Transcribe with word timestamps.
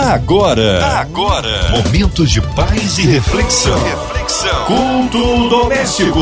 Agora, 0.00 1.00
agora, 1.00 1.70
momentos 1.70 2.30
de 2.30 2.40
paz 2.40 2.98
e 2.98 3.02
reflexão. 3.02 3.76
reflexão. 3.82 4.64
Culto 4.64 5.48
doméstico. 5.48 6.20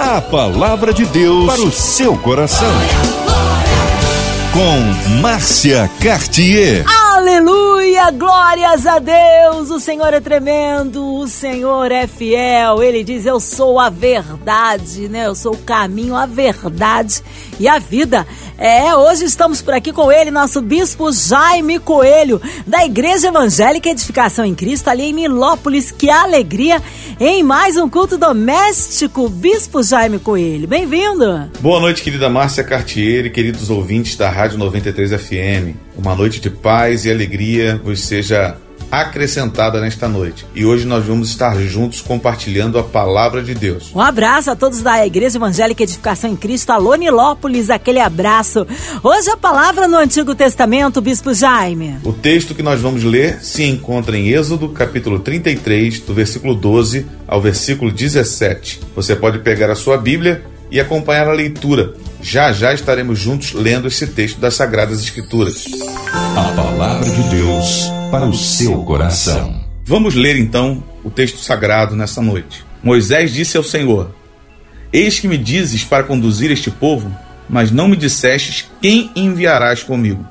A 0.00 0.20
palavra 0.20 0.94
de 0.94 1.04
Deus 1.06 1.46
para 1.46 1.60
o 1.60 1.72
seu 1.72 2.16
coração. 2.18 2.70
Com 4.52 5.20
Márcia 5.20 5.90
Cartier. 6.00 6.84
Aleluia! 7.16 8.12
Glórias 8.12 8.86
a 8.86 9.00
Deus! 9.00 9.70
O 9.70 9.80
Senhor 9.80 10.14
é 10.14 10.20
tremendo, 10.20 11.04
o 11.04 11.26
Senhor 11.26 11.90
é 11.90 12.06
fiel. 12.06 12.80
Ele 12.80 13.02
diz: 13.02 13.26
Eu 13.26 13.40
sou 13.40 13.80
a 13.80 13.90
verdade, 13.90 15.08
né? 15.08 15.26
Eu 15.26 15.34
sou 15.34 15.54
o 15.54 15.58
caminho, 15.58 16.14
a 16.14 16.26
verdade 16.26 17.22
e 17.58 17.68
a 17.68 17.78
vida. 17.78 18.26
É, 18.58 18.94
hoje 18.94 19.24
estamos 19.24 19.60
por 19.60 19.74
aqui 19.74 19.92
com 19.92 20.10
ele, 20.10 20.30
nosso 20.30 20.62
bispo 20.62 21.12
Jaime 21.12 21.78
Coelho, 21.78 22.40
da 22.66 22.84
Igreja 22.84 23.28
Evangélica 23.28 23.90
Edificação 23.90 24.44
em 24.44 24.54
Cristo, 24.54 24.88
ali 24.88 25.04
em 25.04 25.12
Nilópolis. 25.12 25.90
Que 25.90 26.08
alegria 26.08 26.82
em 27.20 27.42
mais 27.42 27.76
um 27.76 27.88
culto 27.88 28.16
doméstico. 28.16 29.28
Bispo 29.28 29.82
Jaime 29.82 30.18
Coelho, 30.18 30.66
bem-vindo. 30.66 31.50
Boa 31.60 31.80
noite, 31.80 32.02
querida 32.02 32.30
Márcia 32.30 32.64
Cartier 32.64 33.26
e 33.26 33.30
queridos 33.30 33.68
ouvintes 33.68 34.16
da 34.16 34.30
Rádio 34.30 34.58
93 34.58 35.10
FM. 35.10 35.76
Uma 35.96 36.14
noite 36.14 36.40
de 36.40 36.50
paz 36.50 37.04
e 37.04 37.10
alegria 37.10 37.80
vos 37.82 38.00
seja 38.00 38.56
acrescentada 38.90 39.80
nesta 39.80 40.08
noite. 40.08 40.46
E 40.54 40.64
hoje 40.64 40.86
nós 40.86 41.04
vamos 41.04 41.28
estar 41.28 41.58
juntos 41.60 42.00
compartilhando 42.00 42.78
a 42.78 42.82
palavra 42.82 43.42
de 43.42 43.54
Deus. 43.54 43.90
Um 43.94 44.00
abraço 44.00 44.50
a 44.50 44.56
todos 44.56 44.82
da 44.82 45.04
Igreja 45.04 45.38
Evangélica 45.38 45.82
Edificação 45.82 46.30
em 46.30 46.36
Cristo, 46.36 46.70
Alô 46.70 46.94
Nilópolis, 46.94 47.70
aquele 47.70 48.00
abraço. 48.00 48.66
Hoje 49.02 49.30
a 49.30 49.36
palavra 49.36 49.88
no 49.88 49.96
Antigo 49.96 50.34
Testamento, 50.34 51.00
Bispo 51.00 51.34
Jaime. 51.34 51.96
O 52.04 52.12
texto 52.12 52.54
que 52.54 52.62
nós 52.62 52.80
vamos 52.80 53.02
ler 53.02 53.40
se 53.42 53.64
encontra 53.64 54.16
em 54.16 54.28
Êxodo, 54.28 54.68
capítulo 54.68 55.18
33, 55.18 56.00
do 56.00 56.14
versículo 56.14 56.54
12 56.54 57.06
ao 57.26 57.40
versículo 57.40 57.90
17. 57.90 58.80
Você 58.94 59.16
pode 59.16 59.40
pegar 59.40 59.70
a 59.70 59.74
sua 59.74 59.96
Bíblia 59.96 60.44
e 60.70 60.80
acompanhar 60.80 61.28
a 61.28 61.32
leitura. 61.32 61.94
Já 62.20 62.52
já 62.52 62.72
estaremos 62.72 63.18
juntos 63.18 63.52
lendo 63.52 63.88
esse 63.88 64.06
texto 64.06 64.40
das 64.40 64.54
Sagradas 64.54 65.00
Escrituras. 65.00 65.64
A 66.36 66.52
palavra 66.54 67.08
de 67.08 67.22
Deus 67.28 67.95
para 68.10 68.26
o 68.26 68.34
seu 68.34 68.82
coração. 68.84 69.64
Vamos 69.84 70.14
ler 70.14 70.36
então 70.36 70.82
o 71.04 71.10
texto 71.10 71.38
sagrado 71.38 71.96
nessa 71.96 72.20
noite. 72.22 72.64
Moisés 72.82 73.32
disse 73.32 73.56
ao 73.56 73.64
Senhor: 73.64 74.14
Eis 74.92 75.18
que 75.18 75.28
me 75.28 75.36
dizes 75.36 75.84
para 75.84 76.04
conduzir 76.04 76.50
este 76.50 76.70
povo, 76.70 77.14
mas 77.48 77.70
não 77.70 77.88
me 77.88 77.96
dissestes 77.96 78.68
quem 78.80 79.10
enviarás 79.16 79.82
comigo. 79.82 80.26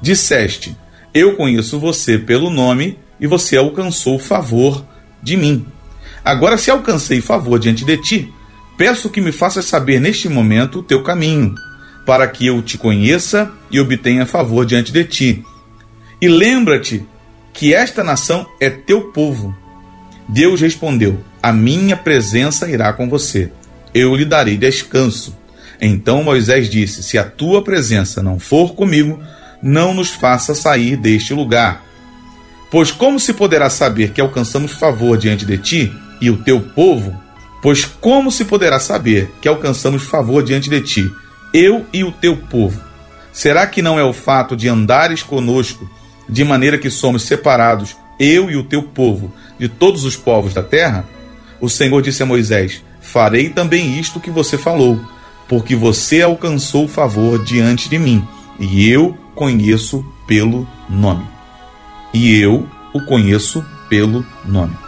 Disseste: 0.00 0.76
Eu 1.12 1.36
conheço 1.36 1.78
você 1.78 2.18
pelo 2.18 2.50
nome 2.50 2.98
e 3.20 3.26
você 3.26 3.56
alcançou 3.56 4.18
favor 4.18 4.84
de 5.22 5.36
mim. 5.36 5.66
Agora, 6.24 6.56
se 6.56 6.70
alcancei 6.70 7.20
favor 7.20 7.58
diante 7.58 7.84
de 7.84 7.96
ti, 7.98 8.32
peço 8.76 9.10
que 9.10 9.20
me 9.20 9.30
faças 9.30 9.66
saber 9.66 10.00
neste 10.00 10.28
momento 10.28 10.80
o 10.80 10.82
teu 10.82 11.02
caminho, 11.02 11.54
para 12.06 12.26
que 12.26 12.46
eu 12.46 12.60
te 12.62 12.78
conheça 12.78 13.52
e 13.70 13.78
obtenha 13.78 14.26
favor 14.26 14.64
diante 14.64 14.92
de 14.92 15.04
ti. 15.04 15.44
E 16.24 16.28
lembra-te 16.28 17.04
que 17.52 17.74
esta 17.74 18.02
nação 18.02 18.46
é 18.58 18.70
teu 18.70 19.12
povo. 19.12 19.54
Deus 20.26 20.58
respondeu: 20.58 21.22
A 21.42 21.52
minha 21.52 21.98
presença 21.98 22.66
irá 22.66 22.94
com 22.94 23.10
você. 23.10 23.52
Eu 23.92 24.16
lhe 24.16 24.24
darei 24.24 24.56
descanso. 24.56 25.36
Então 25.78 26.24
Moisés 26.24 26.70
disse: 26.70 27.02
Se 27.02 27.18
a 27.18 27.24
tua 27.24 27.62
presença 27.62 28.22
não 28.22 28.38
for 28.38 28.74
comigo, 28.74 29.22
não 29.62 29.92
nos 29.92 30.12
faça 30.12 30.54
sair 30.54 30.96
deste 30.96 31.34
lugar. 31.34 31.84
Pois 32.70 32.90
como 32.90 33.20
se 33.20 33.34
poderá 33.34 33.68
saber 33.68 34.12
que 34.12 34.20
alcançamos 34.22 34.72
favor 34.72 35.18
diante 35.18 35.44
de 35.44 35.58
ti 35.58 35.92
e 36.22 36.30
o 36.30 36.38
teu 36.38 36.58
povo? 36.58 37.14
Pois 37.60 37.84
como 37.84 38.32
se 38.32 38.46
poderá 38.46 38.78
saber 38.78 39.30
que 39.42 39.48
alcançamos 39.48 40.04
favor 40.04 40.42
diante 40.42 40.70
de 40.70 40.80
ti, 40.80 41.12
eu 41.52 41.84
e 41.92 42.02
o 42.02 42.10
teu 42.10 42.34
povo? 42.34 42.80
Será 43.30 43.66
que 43.66 43.82
não 43.82 43.98
é 43.98 44.04
o 44.04 44.14
fato 44.14 44.56
de 44.56 44.70
andares 44.70 45.22
conosco, 45.22 45.86
de 46.28 46.44
maneira 46.44 46.78
que 46.78 46.90
somos 46.90 47.22
separados, 47.22 47.96
eu 48.18 48.50
e 48.50 48.56
o 48.56 48.64
teu 48.64 48.82
povo, 48.82 49.32
de 49.58 49.68
todos 49.68 50.04
os 50.04 50.16
povos 50.16 50.54
da 50.54 50.62
terra? 50.62 51.04
O 51.60 51.68
Senhor 51.68 52.02
disse 52.02 52.22
a 52.22 52.26
Moisés: 52.26 52.82
Farei 53.00 53.48
também 53.48 53.98
isto 53.98 54.20
que 54.20 54.30
você 54.30 54.56
falou, 54.56 55.00
porque 55.48 55.74
você 55.74 56.22
alcançou 56.22 56.88
favor 56.88 57.42
diante 57.42 57.88
de 57.88 57.98
mim, 57.98 58.26
e 58.58 58.88
eu 58.88 59.16
conheço 59.34 60.04
pelo 60.26 60.66
nome. 60.88 61.26
E 62.12 62.38
eu 62.38 62.68
o 62.92 63.00
conheço 63.00 63.64
pelo 63.88 64.24
nome. 64.44 64.83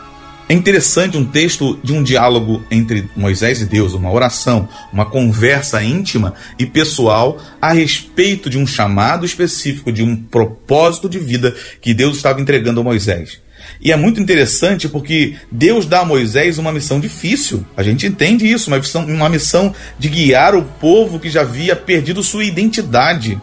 É 0.49 0.55
interessante 0.55 1.17
um 1.17 1.25
texto 1.25 1.77
de 1.83 1.93
um 1.93 2.05
diálogo 2.05 2.65
entre 2.71 3.11
Moisés 3.17 3.61
e 3.61 3.65
Deus, 3.65 3.95
uma 3.95 4.13
oração, 4.13 4.69
uma 4.93 5.05
conversa 5.05 5.83
íntima 5.83 6.35
e 6.57 6.65
pessoal 6.65 7.43
a 7.61 7.73
respeito 7.73 8.49
de 8.49 8.57
um 8.57 8.65
chamado 8.65 9.27
específico, 9.27 9.91
de 9.91 10.05
um 10.05 10.15
propósito 10.15 11.09
de 11.09 11.19
vida 11.19 11.53
que 11.81 11.93
Deus 11.93 12.17
estava 12.17 12.41
entregando 12.41 12.81
a 12.81 12.85
Moisés. 12.85 13.41
E 13.81 13.91
é 13.91 13.97
muito 13.97 14.21
interessante 14.21 14.89
porque 14.89 15.35
Deus 15.51 15.85
dá 15.85 16.03
a 16.03 16.05
Moisés 16.05 16.59
uma 16.59 16.73
missão 16.73 17.01
difícil. 17.01 17.67
A 17.77 17.83
gente 17.83 18.07
entende 18.07 18.47
isso, 18.47 18.71
uma 18.71 18.79
missão, 18.79 19.05
uma 19.05 19.29
missão 19.29 19.75
de 19.99 20.09
guiar 20.09 20.55
o 20.55 20.63
povo 20.63 21.19
que 21.19 21.29
já 21.29 21.41
havia 21.41 21.75
perdido 21.75 22.23
sua 22.23 22.45
identidade. 22.45 23.41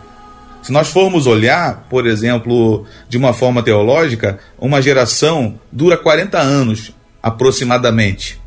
Se 0.63 0.71
nós 0.71 0.87
formos 0.87 1.27
olhar, 1.27 1.87
por 1.89 2.07
exemplo, 2.07 2.85
de 3.09 3.17
uma 3.17 3.33
forma 3.33 3.61
teológica, 3.61 4.39
uma 4.57 4.81
geração 4.81 5.59
dura 5.69 5.97
40 5.97 6.39
anos 6.39 6.93
aproximadamente, 7.21 8.41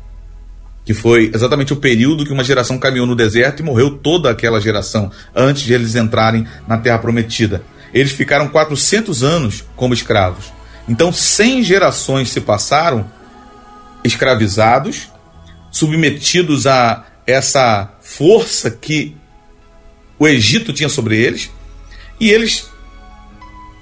que 0.83 0.95
foi 0.95 1.31
exatamente 1.33 1.73
o 1.73 1.75
período 1.75 2.25
que 2.25 2.33
uma 2.33 2.43
geração 2.43 2.79
caminhou 2.79 3.05
no 3.05 3.15
deserto 3.15 3.59
e 3.59 3.63
morreu 3.63 3.91
toda 3.99 4.31
aquela 4.31 4.59
geração 4.59 5.11
antes 5.35 5.61
de 5.61 5.73
eles 5.73 5.95
entrarem 5.95 6.47
na 6.67 6.79
terra 6.79 6.97
prometida. 6.97 7.61
Eles 7.93 8.11
ficaram 8.11 8.47
400 8.47 9.23
anos 9.23 9.63
como 9.75 9.93
escravos. 9.93 10.51
Então, 10.89 11.13
100 11.13 11.63
gerações 11.63 12.29
se 12.29 12.41
passaram 12.41 13.05
escravizados, 14.03 15.11
submetidos 15.69 16.65
a 16.65 17.05
essa 17.27 17.93
força 18.01 18.71
que 18.71 19.15
o 20.17 20.27
Egito 20.27 20.73
tinha 20.73 20.89
sobre 20.89 21.15
eles, 21.15 21.51
e 22.19 22.29
eles 22.29 22.69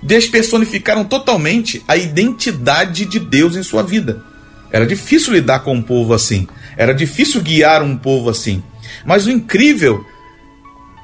despersonificaram 0.01 1.03
totalmente 1.03 1.83
a 1.87 1.97
identidade 1.97 3.05
de 3.05 3.19
Deus 3.19 3.55
em 3.55 3.63
sua 3.63 3.81
vida. 3.81 4.23
Era 4.71 4.85
difícil 4.85 5.33
lidar 5.33 5.59
com 5.59 5.73
um 5.73 5.81
povo 5.81 6.13
assim, 6.13 6.47
era 6.77 6.93
difícil 6.93 7.41
guiar 7.41 7.81
um 7.81 7.97
povo 7.97 8.29
assim. 8.29 8.61
Mas 9.05 9.25
o 9.25 9.31
incrível 9.31 10.05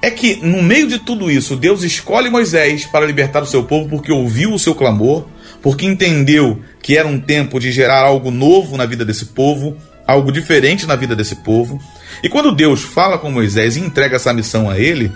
é 0.01 0.09
que, 0.09 0.35
no 0.37 0.61
meio 0.63 0.87
de 0.87 0.99
tudo 0.99 1.29
isso, 1.29 1.55
Deus 1.55 1.83
escolhe 1.83 2.29
Moisés 2.29 2.85
para 2.85 3.05
libertar 3.05 3.43
o 3.43 3.47
seu 3.47 3.63
povo 3.63 3.87
porque 3.87 4.11
ouviu 4.11 4.53
o 4.53 4.59
seu 4.59 4.73
clamor, 4.73 5.27
porque 5.61 5.85
entendeu 5.85 6.59
que 6.81 6.97
era 6.97 7.07
um 7.07 7.19
tempo 7.19 7.59
de 7.59 7.71
gerar 7.71 8.01
algo 8.01 8.31
novo 8.31 8.77
na 8.77 8.85
vida 8.85 9.05
desse 9.05 9.27
povo, 9.27 9.77
algo 10.07 10.31
diferente 10.31 10.87
na 10.87 10.95
vida 10.95 11.15
desse 11.15 11.35
povo. 11.37 11.79
E 12.23 12.29
quando 12.29 12.51
Deus 12.51 12.81
fala 12.81 13.17
com 13.17 13.31
Moisés 13.31 13.77
e 13.77 13.79
entrega 13.79 14.15
essa 14.15 14.33
missão 14.33 14.69
a 14.69 14.79
ele, 14.79 15.11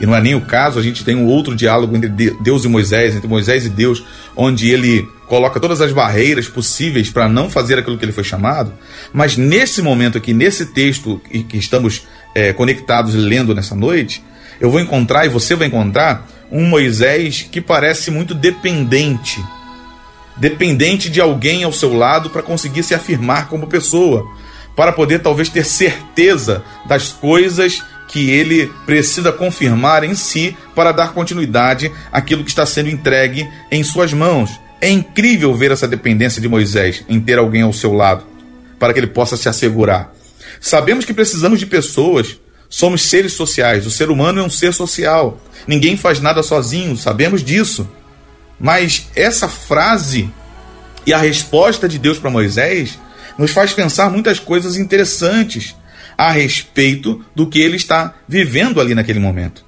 e 0.00 0.06
não 0.06 0.16
é 0.16 0.20
nem 0.20 0.34
o 0.34 0.40
caso, 0.40 0.78
a 0.78 0.82
gente 0.82 1.04
tem 1.04 1.14
um 1.14 1.26
outro 1.26 1.54
diálogo 1.54 1.94
entre 1.94 2.08
Deus 2.40 2.64
e 2.64 2.68
Moisés, 2.68 3.14
entre 3.14 3.28
Moisés 3.28 3.66
e 3.66 3.68
Deus, 3.68 4.02
onde 4.34 4.70
ele 4.70 5.06
coloca 5.26 5.60
todas 5.60 5.80
as 5.80 5.92
barreiras 5.92 6.48
possíveis 6.48 7.10
para 7.10 7.28
não 7.28 7.50
fazer 7.50 7.78
aquilo 7.78 7.98
que 7.98 8.04
ele 8.04 8.12
foi 8.12 8.24
chamado. 8.24 8.72
Mas 9.12 9.36
nesse 9.36 9.82
momento 9.82 10.16
aqui, 10.16 10.32
nesse 10.32 10.66
texto 10.66 11.20
que 11.48 11.56
estamos 11.56 12.06
é, 12.34 12.52
conectados 12.52 13.14
lendo 13.14 13.54
nessa 13.54 13.74
noite, 13.74 14.24
eu 14.58 14.70
vou 14.70 14.80
encontrar 14.80 15.26
e 15.26 15.28
você 15.28 15.54
vai 15.54 15.68
encontrar 15.68 16.26
um 16.50 16.64
Moisés 16.64 17.46
que 17.50 17.60
parece 17.60 18.10
muito 18.10 18.34
dependente. 18.34 19.42
Dependente 20.36 21.10
de 21.10 21.20
alguém 21.20 21.62
ao 21.62 21.72
seu 21.72 21.94
lado 21.94 22.30
para 22.30 22.42
conseguir 22.42 22.82
se 22.82 22.94
afirmar 22.94 23.48
como 23.48 23.66
pessoa, 23.66 24.26
para 24.74 24.92
poder 24.92 25.20
talvez 25.20 25.48
ter 25.48 25.64
certeza 25.64 26.64
das 26.86 27.12
coisas 27.12 27.82
que 28.10 28.28
ele 28.30 28.72
precisa 28.84 29.30
confirmar 29.30 30.02
em 30.02 30.14
si 30.14 30.56
para 30.74 30.90
dar 30.90 31.12
continuidade 31.12 31.92
àquilo 32.10 32.42
que 32.42 32.50
está 32.50 32.66
sendo 32.66 32.90
entregue 32.90 33.48
em 33.70 33.84
suas 33.84 34.12
mãos. 34.12 34.50
É 34.80 34.90
incrível 34.90 35.54
ver 35.54 35.70
essa 35.70 35.86
dependência 35.86 36.42
de 36.42 36.48
Moisés 36.48 37.04
em 37.08 37.20
ter 37.20 37.38
alguém 37.38 37.62
ao 37.62 37.72
seu 37.72 37.92
lado, 37.92 38.24
para 38.78 38.92
que 38.92 38.98
ele 38.98 39.06
possa 39.06 39.36
se 39.36 39.48
assegurar. 39.48 40.12
Sabemos 40.60 41.04
que 41.04 41.14
precisamos 41.14 41.60
de 41.60 41.66
pessoas, 41.66 42.36
somos 42.68 43.02
seres 43.02 43.32
sociais, 43.32 43.86
o 43.86 43.90
ser 43.90 44.10
humano 44.10 44.40
é 44.40 44.42
um 44.42 44.50
ser 44.50 44.74
social, 44.74 45.40
ninguém 45.66 45.96
faz 45.96 46.20
nada 46.20 46.42
sozinho, 46.42 46.96
sabemos 46.96 47.44
disso. 47.44 47.88
Mas 48.58 49.06
essa 49.14 49.48
frase 49.48 50.28
e 51.06 51.12
a 51.12 51.18
resposta 51.18 51.88
de 51.88 51.98
Deus 51.98 52.18
para 52.18 52.28
Moisés 52.28 52.98
nos 53.38 53.52
faz 53.52 53.72
pensar 53.72 54.10
muitas 54.10 54.38
coisas 54.38 54.76
interessantes 54.76 55.76
a 56.20 56.30
respeito 56.30 57.24
do 57.34 57.46
que 57.46 57.58
ele 57.58 57.76
está 57.76 58.14
vivendo 58.28 58.78
ali 58.78 58.94
naquele 58.94 59.18
momento, 59.18 59.64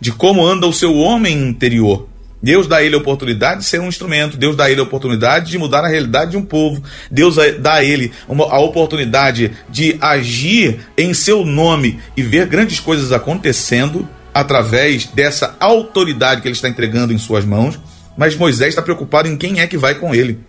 de 0.00 0.10
como 0.10 0.42
anda 0.42 0.66
o 0.66 0.72
seu 0.72 0.96
homem 0.96 1.36
interior, 1.36 2.08
Deus 2.42 2.66
dá 2.66 2.76
a 2.76 2.82
ele 2.82 2.94
a 2.94 2.98
oportunidade 2.98 3.60
de 3.60 3.66
ser 3.66 3.82
um 3.82 3.88
instrumento, 3.88 4.38
Deus 4.38 4.56
dá 4.56 4.64
a 4.64 4.70
ele 4.70 4.80
a 4.80 4.84
oportunidade 4.84 5.50
de 5.50 5.58
mudar 5.58 5.84
a 5.84 5.88
realidade 5.88 6.30
de 6.30 6.38
um 6.38 6.42
povo, 6.42 6.82
Deus 7.10 7.36
dá 7.58 7.74
a 7.74 7.84
ele 7.84 8.12
uma, 8.26 8.46
a 8.46 8.58
oportunidade 8.60 9.52
de 9.68 9.98
agir 10.00 10.80
em 10.96 11.12
seu 11.12 11.44
nome 11.44 12.00
e 12.16 12.22
ver 12.22 12.46
grandes 12.46 12.80
coisas 12.80 13.12
acontecendo 13.12 14.08
através 14.32 15.04
dessa 15.04 15.54
autoridade 15.60 16.40
que 16.40 16.48
ele 16.48 16.54
está 16.54 16.70
entregando 16.70 17.12
em 17.12 17.18
suas 17.18 17.44
mãos. 17.44 17.78
Mas 18.16 18.34
Moisés 18.34 18.70
está 18.70 18.80
preocupado 18.80 19.28
em 19.28 19.36
quem 19.36 19.60
é 19.60 19.66
que 19.66 19.76
vai 19.76 19.96
com 19.96 20.14
ele. 20.14 20.40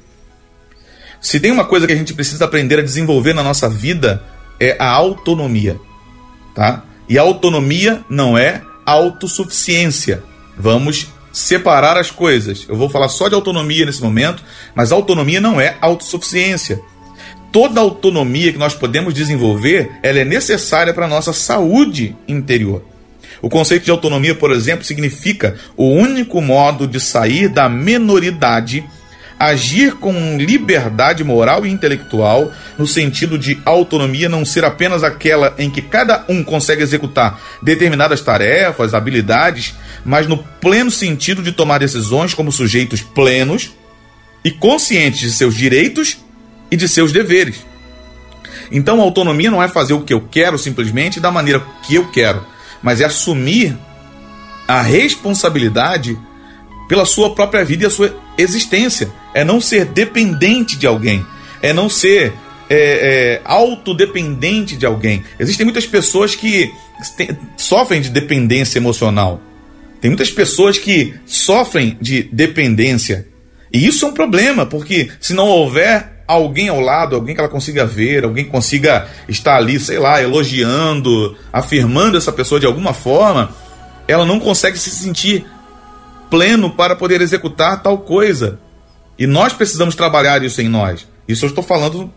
Se 1.19 1.41
tem 1.41 1.51
uma 1.51 1.65
coisa 1.65 1.85
que 1.85 1.93
a 1.93 1.95
gente 1.95 2.13
precisa 2.13 2.45
aprender 2.45 2.79
a 2.79 2.83
desenvolver 2.83 3.33
na 3.33 3.43
nossa 3.43 3.69
vida 3.69 4.23
é 4.61 4.77
a 4.79 4.87
autonomia, 4.87 5.79
tá? 6.53 6.83
E 7.09 7.17
autonomia 7.17 8.05
não 8.07 8.37
é 8.37 8.61
autossuficiência. 8.85 10.23
Vamos 10.55 11.07
separar 11.33 11.97
as 11.97 12.11
coisas. 12.11 12.67
Eu 12.69 12.75
vou 12.75 12.87
falar 12.87 13.09
só 13.09 13.27
de 13.27 13.33
autonomia 13.33 13.85
nesse 13.85 14.03
momento, 14.03 14.43
mas 14.75 14.91
autonomia 14.91 15.41
não 15.41 15.59
é 15.59 15.77
autossuficiência. 15.81 16.79
Toda 17.51 17.81
autonomia 17.81 18.53
que 18.53 18.59
nós 18.59 18.75
podemos 18.75 19.15
desenvolver, 19.15 19.91
ela 20.03 20.19
é 20.19 20.25
necessária 20.25 20.93
para 20.93 21.05
a 21.05 21.09
nossa 21.09 21.33
saúde 21.33 22.15
interior. 22.27 22.85
O 23.41 23.49
conceito 23.49 23.85
de 23.85 23.91
autonomia, 23.91 24.35
por 24.35 24.51
exemplo, 24.51 24.85
significa 24.85 25.57
o 25.75 25.87
único 25.89 26.39
modo 26.39 26.87
de 26.87 26.99
sair 26.99 27.49
da 27.49 27.67
menoridade 27.67 28.85
agir 29.41 29.95
com 29.95 30.37
liberdade 30.37 31.23
moral 31.23 31.65
e 31.65 31.71
intelectual, 31.71 32.51
no 32.77 32.85
sentido 32.85 33.39
de 33.39 33.59
autonomia 33.65 34.29
não 34.29 34.45
ser 34.45 34.63
apenas 34.63 35.03
aquela 35.03 35.55
em 35.57 35.67
que 35.67 35.81
cada 35.81 36.23
um 36.29 36.43
consegue 36.43 36.83
executar 36.83 37.41
determinadas 37.59 38.21
tarefas, 38.21 38.93
habilidades, 38.93 39.73
mas 40.05 40.27
no 40.27 40.37
pleno 40.37 40.91
sentido 40.91 41.41
de 41.41 41.51
tomar 41.51 41.79
decisões 41.79 42.35
como 42.35 42.51
sujeitos 42.51 43.01
plenos 43.01 43.71
e 44.45 44.51
conscientes 44.51 45.19
de 45.21 45.31
seus 45.31 45.55
direitos 45.55 46.19
e 46.69 46.77
de 46.77 46.87
seus 46.87 47.11
deveres. 47.11 47.65
Então, 48.71 49.01
autonomia 49.01 49.49
não 49.49 49.61
é 49.61 49.67
fazer 49.67 49.93
o 49.93 50.01
que 50.01 50.13
eu 50.13 50.21
quero 50.21 50.59
simplesmente 50.59 51.19
da 51.19 51.31
maneira 51.31 51.65
que 51.87 51.95
eu 51.95 52.11
quero, 52.11 52.45
mas 52.81 53.01
é 53.01 53.05
assumir 53.05 53.75
a 54.67 54.83
responsabilidade 54.83 56.15
pela 56.91 57.05
sua 57.05 57.33
própria 57.33 57.63
vida 57.63 57.85
e 57.85 57.87
a 57.87 57.89
sua 57.89 58.13
existência. 58.37 59.09
É 59.33 59.45
não 59.45 59.61
ser 59.61 59.85
dependente 59.85 60.75
de 60.75 60.85
alguém. 60.85 61.25
É 61.61 61.71
não 61.71 61.87
ser 61.87 62.33
é, 62.69 62.75
é, 62.75 63.41
autodependente 63.45 64.75
de 64.75 64.85
alguém. 64.85 65.23
Existem 65.39 65.63
muitas 65.65 65.85
pessoas 65.85 66.35
que 66.35 66.69
sofrem 67.55 68.01
de 68.01 68.09
dependência 68.09 68.77
emocional. 68.77 69.39
Tem 70.01 70.11
muitas 70.11 70.31
pessoas 70.31 70.77
que 70.77 71.13
sofrem 71.25 71.97
de 72.01 72.23
dependência. 72.23 73.25
E 73.71 73.87
isso 73.87 74.03
é 74.03 74.09
um 74.09 74.13
problema, 74.13 74.65
porque 74.65 75.09
se 75.21 75.33
não 75.33 75.47
houver 75.47 76.23
alguém 76.27 76.67
ao 76.67 76.81
lado, 76.81 77.15
alguém 77.15 77.33
que 77.33 77.39
ela 77.39 77.49
consiga 77.49 77.85
ver, 77.85 78.25
alguém 78.25 78.43
que 78.43 78.51
consiga 78.51 79.07
estar 79.29 79.55
ali, 79.55 79.79
sei 79.79 79.97
lá, 79.97 80.21
elogiando, 80.21 81.37
afirmando 81.53 82.17
essa 82.17 82.33
pessoa 82.33 82.59
de 82.59 82.65
alguma 82.67 82.93
forma, 82.93 83.55
ela 84.09 84.25
não 84.25 84.41
consegue 84.41 84.77
se 84.77 84.89
sentir 84.89 85.45
pleno 86.31 86.71
para 86.71 86.95
poder 86.95 87.21
executar 87.21 87.83
tal 87.83 87.99
coisa. 87.99 88.59
E 89.19 89.27
nós 89.27 89.53
precisamos 89.53 89.93
trabalhar 89.93 90.43
isso 90.43 90.61
em 90.61 90.67
nós. 90.67 91.07
Isso 91.27 91.45
eu 91.45 91.49
estou 91.49 91.63
falando 91.63 92.11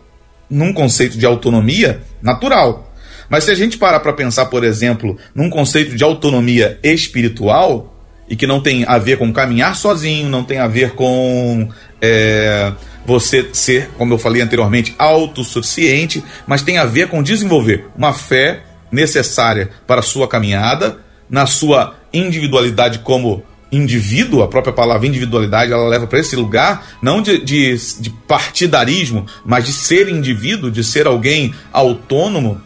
num 0.49 0.73
conceito 0.73 1.17
de 1.17 1.25
autonomia 1.25 2.01
natural. 2.21 2.91
Mas 3.29 3.43
se 3.43 3.51
a 3.51 3.55
gente 3.55 3.77
parar 3.77 3.99
para 3.99 4.13
pensar, 4.13 4.45
por 4.45 4.63
exemplo, 4.63 5.17
num 5.33 5.49
conceito 5.49 5.95
de 5.95 6.03
autonomia 6.03 6.79
espiritual, 6.81 7.91
e 8.27 8.35
que 8.35 8.47
não 8.47 8.59
tem 8.59 8.85
a 8.85 8.97
ver 8.97 9.17
com 9.17 9.31
caminhar 9.31 9.75
sozinho, 9.75 10.29
não 10.29 10.43
tem 10.43 10.57
a 10.57 10.67
ver 10.67 10.91
com 10.91 11.69
é, 12.01 12.71
você 13.05 13.47
ser, 13.53 13.89
como 13.97 14.13
eu 14.13 14.17
falei 14.17 14.41
anteriormente, 14.41 14.95
autossuficiente, 14.97 16.23
mas 16.47 16.63
tem 16.63 16.77
a 16.77 16.85
ver 16.85 17.07
com 17.07 17.21
desenvolver 17.21 17.87
uma 17.95 18.13
fé 18.13 18.63
necessária 18.91 19.69
para 19.85 19.99
a 19.99 20.03
sua 20.03 20.27
caminhada, 20.27 20.97
na 21.29 21.45
sua 21.45 21.95
individualidade 22.11 22.99
como 22.99 23.43
indivíduo, 23.71 24.43
a 24.43 24.47
própria 24.47 24.73
palavra 24.73 25.07
individualidade, 25.07 25.71
ela 25.71 25.87
leva 25.87 26.07
para 26.07 26.19
esse 26.19 26.35
lugar, 26.35 26.85
não 27.01 27.21
de, 27.21 27.37
de, 27.39 27.75
de, 27.99 28.09
partidarismo, 28.09 29.25
mas 29.45 29.65
de 29.65 29.73
ser 29.73 30.07
indivíduo, 30.07 30.71
de 30.71 30.83
ser 30.83 31.07
alguém 31.07 31.53
autônomo, 31.73 32.61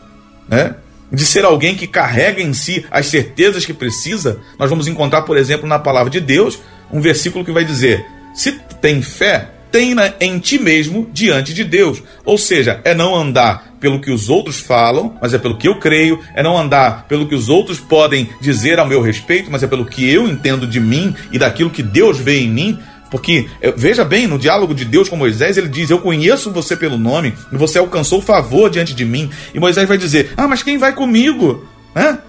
né? 0.47 0.75
de 1.11 1.25
ser 1.25 1.43
alguém 1.43 1.75
que 1.75 1.87
carrega 1.87 2.41
em 2.41 2.53
si 2.53 2.85
as 2.91 3.07
certezas 3.07 3.65
que 3.65 3.73
precisa. 3.73 4.39
Nós 4.57 4.69
vamos 4.69 4.87
encontrar, 4.87 5.23
por 5.23 5.37
exemplo, 5.37 5.67
na 5.67 5.79
palavra 5.79 6.09
de 6.09 6.19
Deus, 6.19 6.59
um 6.91 7.01
versículo 7.01 7.43
que 7.43 7.51
vai 7.51 7.65
dizer: 7.65 8.05
se 8.33 8.51
tem 8.81 9.01
fé, 9.01 9.49
tenha 9.71 10.13
em 10.19 10.37
ti 10.39 10.59
mesmo 10.59 11.09
diante 11.11 11.53
de 11.53 11.63
Deus. 11.63 12.03
Ou 12.23 12.37
seja, 12.37 12.81
é 12.83 12.93
não 12.93 13.15
andar 13.15 13.68
pelo 13.79 13.99
que 13.99 14.11
os 14.11 14.29
outros 14.29 14.59
falam, 14.59 15.17
mas 15.21 15.33
é 15.33 15.37
pelo 15.37 15.57
que 15.57 15.67
eu 15.67 15.79
creio, 15.79 16.19
é 16.35 16.43
não 16.43 16.57
andar 16.57 17.05
pelo 17.07 17.27
que 17.27 17.35
os 17.35 17.49
outros 17.49 17.79
podem 17.79 18.29
dizer 18.41 18.79
ao 18.79 18.87
meu 18.87 19.01
respeito, 19.01 19.49
mas 19.49 19.63
é 19.63 19.67
pelo 19.67 19.85
que 19.85 20.09
eu 20.09 20.27
entendo 20.27 20.67
de 20.67 20.79
mim 20.79 21.15
e 21.31 21.39
daquilo 21.39 21.69
que 21.69 21.83
Deus 21.83 22.17
vê 22.17 22.39
em 22.39 22.49
mim. 22.49 22.79
Porque, 23.09 23.47
veja 23.75 24.05
bem, 24.05 24.27
no 24.27 24.37
diálogo 24.37 24.73
de 24.73 24.85
Deus 24.85 25.09
com 25.09 25.15
Moisés, 25.15 25.57
ele 25.57 25.67
diz: 25.67 25.89
Eu 25.89 25.99
conheço 25.99 26.51
você 26.51 26.75
pelo 26.75 26.97
nome, 26.97 27.33
e 27.51 27.57
você 27.57 27.79
alcançou 27.79 28.21
favor 28.21 28.69
diante 28.69 28.93
de 28.93 29.03
mim. 29.03 29.31
E 29.53 29.59
Moisés 29.59 29.87
vai 29.87 29.97
dizer: 29.97 30.33
Ah, 30.37 30.47
mas 30.47 30.61
quem 30.61 30.77
vai 30.77 30.93
comigo? 30.93 31.65
Hã? 31.95 32.19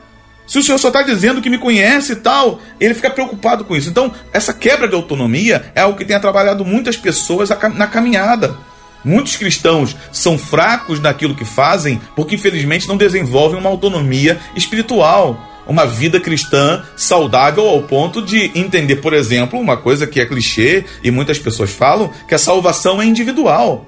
Se 0.47 0.59
o 0.59 0.63
senhor 0.65 0.79
só 0.79 0.89
está 0.89 1.03
dizendo 1.03 1.41
que 1.41 1.49
me 1.49 1.59
conhece 1.59 2.13
e 2.15 2.17
tal, 2.17 2.61
ele 2.81 2.93
fica 2.93 3.09
preocupado 3.09 3.65
com 3.65 3.77
isso. 3.77 3.89
Então, 3.89 4.13
essa 4.33 4.53
quebra 4.53 4.89
de 4.89 4.97
autonomia 4.97 5.71
é 5.77 5.83
algo 5.83 5.97
que 5.97 6.05
tem 6.05 6.17
atrapalhado 6.17 6.65
muitas 6.65 6.97
pessoas 6.97 7.51
na 7.77 7.87
caminhada. 7.87 8.57
Muitos 9.05 9.37
cristãos 9.37 9.97
são 10.13 10.37
fracos 10.37 11.01
naquilo 11.01 11.35
que 11.35 11.45
fazem 11.45 12.01
porque, 12.15 12.35
infelizmente, 12.35 12.89
não 12.89 12.97
desenvolvem 12.97 13.59
uma 13.59 13.71
autonomia 13.71 14.39
espiritual 14.55 15.47
uma 15.67 15.87
vida 15.87 16.19
cristã 16.19 16.83
saudável 16.97 17.69
ao 17.69 17.83
ponto 17.83 18.21
de 18.21 18.51
entender, 18.57 18.97
por 18.97 19.15
exemplo, 19.15 19.59
uma 19.59 19.77
coisa 19.77 20.05
que 20.05 20.21
é 20.21 20.27
clichê 20.27 20.85
e 21.03 21.13
muitas 21.13 21.39
pessoas 21.39 21.71
falam, 21.71 22.11
que 22.27 22.35
a 22.35 22.39
salvação 22.39 23.01
é 23.01 23.05
individual. 23.05 23.87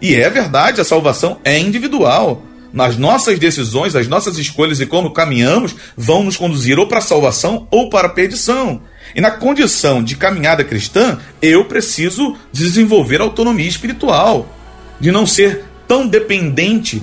E 0.00 0.14
é 0.14 0.28
verdade, 0.28 0.78
a 0.78 0.84
salvação 0.84 1.38
é 1.42 1.58
individual 1.58 2.42
nas 2.70 2.98
nossas 2.98 3.38
decisões, 3.38 3.96
as 3.96 4.06
nossas 4.06 4.36
escolhas 4.36 4.80
e 4.80 4.86
como 4.86 5.12
caminhamos 5.12 5.74
vão 5.96 6.22
nos 6.22 6.36
conduzir 6.36 6.78
ou 6.78 6.86
para 6.86 6.98
a 6.98 7.02
salvação 7.02 7.66
ou 7.70 7.88
para 7.88 8.08
a 8.08 8.10
perdição. 8.10 8.82
E 9.16 9.20
na 9.20 9.30
condição 9.30 10.04
de 10.04 10.14
caminhada 10.14 10.62
cristã, 10.62 11.18
eu 11.40 11.64
preciso 11.64 12.36
desenvolver 12.52 13.22
autonomia 13.22 13.66
espiritual, 13.66 14.54
de 15.00 15.10
não 15.10 15.26
ser 15.26 15.64
tão 15.88 16.06
dependente, 16.06 17.02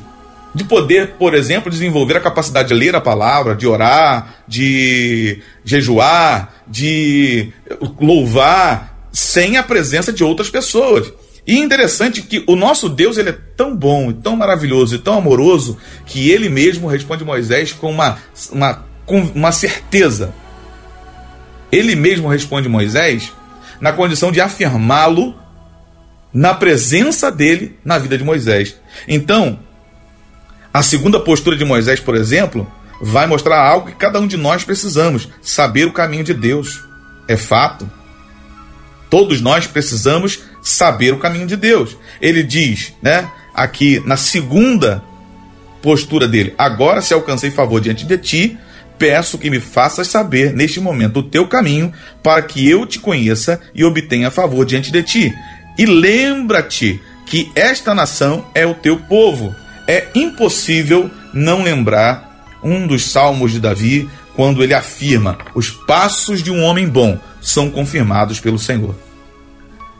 de 0.53 0.63
poder, 0.63 1.13
por 1.13 1.33
exemplo, 1.33 1.71
desenvolver 1.71 2.15
a 2.15 2.19
capacidade 2.19 2.67
de 2.67 2.75
ler 2.75 2.95
a 2.95 3.01
palavra, 3.01 3.55
de 3.55 3.65
orar, 3.65 4.43
de 4.47 5.41
jejuar, 5.65 6.53
de 6.67 7.51
louvar, 7.99 9.07
sem 9.11 9.57
a 9.57 9.63
presença 9.63 10.13
de 10.13 10.23
outras 10.23 10.51
pessoas. 10.51 11.11
E 11.47 11.57
interessante 11.57 12.21
que 12.21 12.43
o 12.45 12.55
nosso 12.55 12.89
Deus 12.89 13.17
ele 13.17 13.29
é 13.29 13.37
tão 13.57 13.75
bom, 13.75 14.13
tão 14.13 14.35
maravilhoso 14.35 14.95
e 14.95 14.99
tão 14.99 15.17
amoroso 15.17 15.79
que 16.05 16.29
ele 16.29 16.47
mesmo 16.47 16.87
responde 16.87 17.25
Moisés 17.25 17.71
com 17.71 17.89
uma, 17.89 18.19
uma, 18.51 18.85
com 19.03 19.19
uma 19.33 19.51
certeza. 19.51 20.31
Ele 21.73 21.95
mesmo 21.95 22.27
responde 22.27 22.69
Moisés 22.69 23.33
na 23.81 23.91
condição 23.91 24.31
de 24.31 24.39
afirmá-lo 24.39 25.35
na 26.31 26.53
presença 26.53 27.31
dele 27.31 27.79
na 27.83 27.97
vida 27.97 28.15
de 28.15 28.23
Moisés. 28.23 28.75
Então, 29.07 29.57
a 30.71 30.83
segunda 30.83 31.19
postura 31.19 31.57
de 31.57 31.65
Moisés, 31.65 31.99
por 31.99 32.15
exemplo, 32.15 32.71
vai 33.01 33.25
mostrar 33.25 33.59
algo 33.59 33.87
que 33.87 33.95
cada 33.95 34.19
um 34.19 34.27
de 34.27 34.37
nós 34.37 34.63
precisamos: 34.63 35.27
saber 35.41 35.85
o 35.85 35.91
caminho 35.91 36.23
de 36.23 36.33
Deus. 36.35 36.79
É 37.27 37.35
fato. 37.35 37.89
Todos 39.09 39.41
nós 39.41 39.65
precisamos 39.65 40.41
saber 40.61 41.11
o 41.11 41.19
caminho 41.19 41.47
de 41.47 41.55
Deus. 41.55 41.97
Ele 42.21 42.43
diz, 42.43 42.93
né, 43.01 43.31
aqui 43.55 43.99
na 44.05 44.17
segunda 44.17 45.03
postura 45.81 46.27
dele: 46.27 46.53
Agora 46.55 47.01
se 47.01 47.15
alcancei 47.15 47.49
favor 47.49 47.81
diante 47.81 48.05
de 48.05 48.17
ti, 48.19 48.57
peço 49.03 49.37
que 49.37 49.49
me 49.49 49.59
faças 49.59 50.07
saber 50.07 50.53
neste 50.53 50.79
momento 50.79 51.19
o 51.19 51.23
teu 51.23 51.45
caminho, 51.45 51.91
para 52.23 52.41
que 52.41 52.69
eu 52.69 52.85
te 52.85 52.99
conheça 52.99 53.59
e 53.75 53.83
obtenha 53.83 54.31
favor 54.31 54.65
diante 54.65 54.93
de 54.93 55.03
ti. 55.03 55.33
E 55.77 55.85
lembra-te 55.85 57.01
que 57.25 57.51
esta 57.53 57.93
nação 57.93 58.45
é 58.55 58.65
o 58.65 58.73
teu 58.73 58.95
povo. 58.95 59.53
É 59.89 60.07
impossível 60.15 61.11
não 61.33 61.63
lembrar 61.63 62.61
um 62.63 62.87
dos 62.87 63.11
salmos 63.11 63.51
de 63.51 63.59
Davi, 63.59 64.09
quando 64.37 64.63
ele 64.63 64.73
afirma: 64.73 65.37
Os 65.53 65.69
passos 65.69 66.41
de 66.41 66.49
um 66.49 66.63
homem 66.63 66.87
bom 66.87 67.19
são 67.41 67.69
confirmados 67.69 68.39
pelo 68.39 68.57
Senhor. 68.57 68.95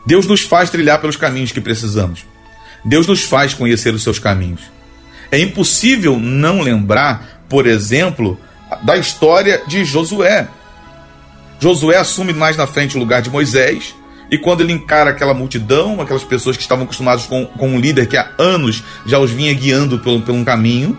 Deus 0.06 0.26
nos 0.26 0.40
faz 0.40 0.70
trilhar 0.70 0.98
pelos 0.98 1.18
caminhos 1.18 1.52
que 1.52 1.60
precisamos. 1.60 2.24
Deus 2.82 3.06
nos 3.06 3.24
faz 3.24 3.52
conhecer 3.52 3.92
os 3.92 4.02
seus 4.02 4.18
caminhos. 4.18 4.62
É 5.30 5.38
impossível 5.38 6.18
não 6.18 6.62
lembrar, 6.62 7.44
por 7.50 7.66
exemplo, 7.66 8.40
da 8.82 8.96
história 8.96 9.62
de 9.66 9.84
Josué. 9.84 10.48
Josué 11.60 11.96
assume 11.96 12.32
mais 12.32 12.56
na 12.56 12.66
frente 12.66 12.96
o 12.96 13.00
lugar 13.00 13.22
de 13.22 13.30
Moisés. 13.30 13.94
E 14.30 14.38
quando 14.38 14.62
ele 14.62 14.72
encara 14.72 15.10
aquela 15.10 15.34
multidão, 15.34 16.00
aquelas 16.00 16.24
pessoas 16.24 16.56
que 16.56 16.62
estavam 16.62 16.84
acostumadas 16.84 17.26
com, 17.26 17.46
com 17.46 17.68
um 17.68 17.78
líder 17.78 18.06
que 18.06 18.16
há 18.16 18.30
anos 18.38 18.82
já 19.06 19.18
os 19.18 19.30
vinha 19.30 19.52
guiando 19.52 19.98
pelo, 19.98 20.22
pelo 20.22 20.38
um 20.38 20.44
caminho, 20.44 20.96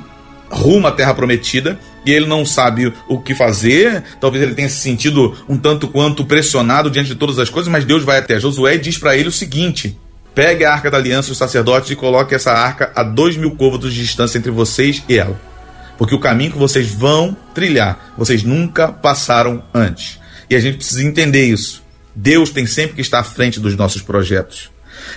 rumo 0.49 0.87
à 0.87 0.91
terra 0.91 1.13
prometida, 1.13 1.79
e 2.05 2.11
ele 2.11 2.27
não 2.27 2.45
sabe 2.45 2.93
o 3.09 3.19
que 3.19 3.33
fazer, 3.33 4.03
talvez 4.21 4.43
ele 4.43 4.53
tenha 4.53 4.69
se 4.69 4.77
sentido 4.77 5.35
um 5.49 5.57
tanto 5.57 5.87
quanto 5.87 6.23
pressionado 6.23 6.89
diante 6.89 7.09
de 7.09 7.15
todas 7.15 7.39
as 7.39 7.49
coisas, 7.49 7.71
mas 7.71 7.83
Deus 7.83 8.03
vai 8.03 8.19
até 8.19 8.39
Josué 8.39 8.75
e 8.75 8.79
diz 8.79 8.97
para 8.97 9.17
ele 9.17 9.29
o 9.29 9.31
seguinte: 9.31 9.97
pegue 10.33 10.63
a 10.63 10.71
arca 10.71 10.91
da 10.91 10.97
aliança 10.97 11.29
dos 11.29 11.37
sacerdotes 11.37 11.89
e 11.89 11.95
coloque 11.95 12.35
essa 12.35 12.51
arca 12.51 12.91
a 12.95 13.01
dois 13.01 13.35
mil 13.35 13.51
côvados 13.51 13.93
de 13.93 14.01
distância 14.01 14.37
entre 14.37 14.51
vocês 14.51 15.03
e 15.09 15.17
ela. 15.17 15.54
Porque 15.97 16.15
o 16.15 16.19
caminho 16.19 16.51
que 16.51 16.57
vocês 16.57 16.91
vão 16.91 17.35
trilhar, 17.53 18.13
vocês 18.17 18.43
nunca 18.43 18.89
passaram 18.89 19.63
antes. 19.73 20.19
E 20.49 20.55
a 20.55 20.59
gente 20.59 20.77
precisa 20.77 21.03
entender 21.03 21.45
isso. 21.45 21.83
Deus 22.15 22.49
tem 22.49 22.65
sempre 22.65 22.95
que 22.95 23.01
estar 23.01 23.19
à 23.19 23.23
frente 23.23 23.59
dos 23.59 23.75
nossos 23.75 24.01
projetos. 24.01 24.69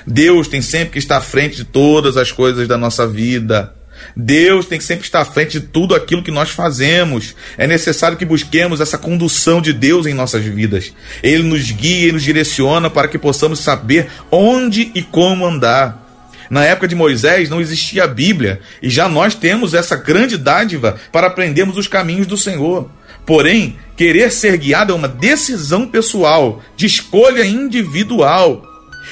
Deus 0.06 0.49
tem 0.49 0.61
sempre 0.61 0.90
que 0.90 0.99
estar 0.99 1.18
à 1.18 1.20
frente 1.20 1.56
de 1.56 1.64
todas 1.64 2.16
as 2.16 2.32
coisas 2.32 2.66
da 2.66 2.76
nossa 2.76 3.06
vida. 3.06 3.75
Deus 4.16 4.66
tem 4.66 4.78
que 4.78 4.85
sempre 4.85 5.04
estar 5.04 5.20
à 5.20 5.25
frente 5.25 5.61
de 5.61 5.66
tudo 5.66 5.94
aquilo 5.94 6.23
que 6.23 6.30
nós 6.30 6.50
fazemos. 6.50 7.35
É 7.56 7.66
necessário 7.66 8.16
que 8.16 8.25
busquemos 8.25 8.80
essa 8.80 8.99
condução 8.99 9.61
de 9.61 9.73
Deus 9.73 10.06
em 10.06 10.14
nossas 10.14 10.44
vidas. 10.44 10.92
Ele 11.23 11.42
nos 11.42 11.70
guia 11.70 12.08
e 12.08 12.12
nos 12.12 12.23
direciona 12.23 12.90
para 12.90 13.08
que 13.08 13.18
possamos 13.18 13.61
saber 13.61 14.08
onde 14.30 14.90
e 14.94 15.02
como 15.02 15.47
andar. 15.47 16.08
Na 16.50 16.64
época 16.64 16.88
de 16.88 16.95
Moisés 16.95 17.50
não 17.50 17.61
existia 17.61 18.05
a 18.05 18.09
Bíblia 18.09 18.61
e 18.83 18.88
já 18.88 19.09
nós 19.09 19.35
temos 19.35 19.75
essa 19.75 19.97
grande 19.97 20.38
dádiva 20.38 20.99
para 21.12 21.26
aprendermos 21.26 21.76
os 21.76 21.87
caminhos 21.87 22.26
do 22.26 22.37
Senhor. 22.37 22.90
Porém, 23.26 23.76
querer 23.97 24.33
ser 24.33 24.57
guiado 24.57 24.93
é 24.93 24.97
uma 24.97 25.09
decisão 25.09 25.87
pessoal, 25.87 26.62
de 26.76 26.87
escolha 26.87 27.45
individual. 27.45 28.62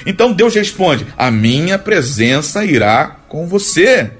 Então 0.06 0.32
Deus 0.32 0.54
responde: 0.54 1.06
A 1.16 1.30
minha 1.30 1.78
presença 1.78 2.64
irá 2.64 3.16
com 3.28 3.46
você. 3.46 4.10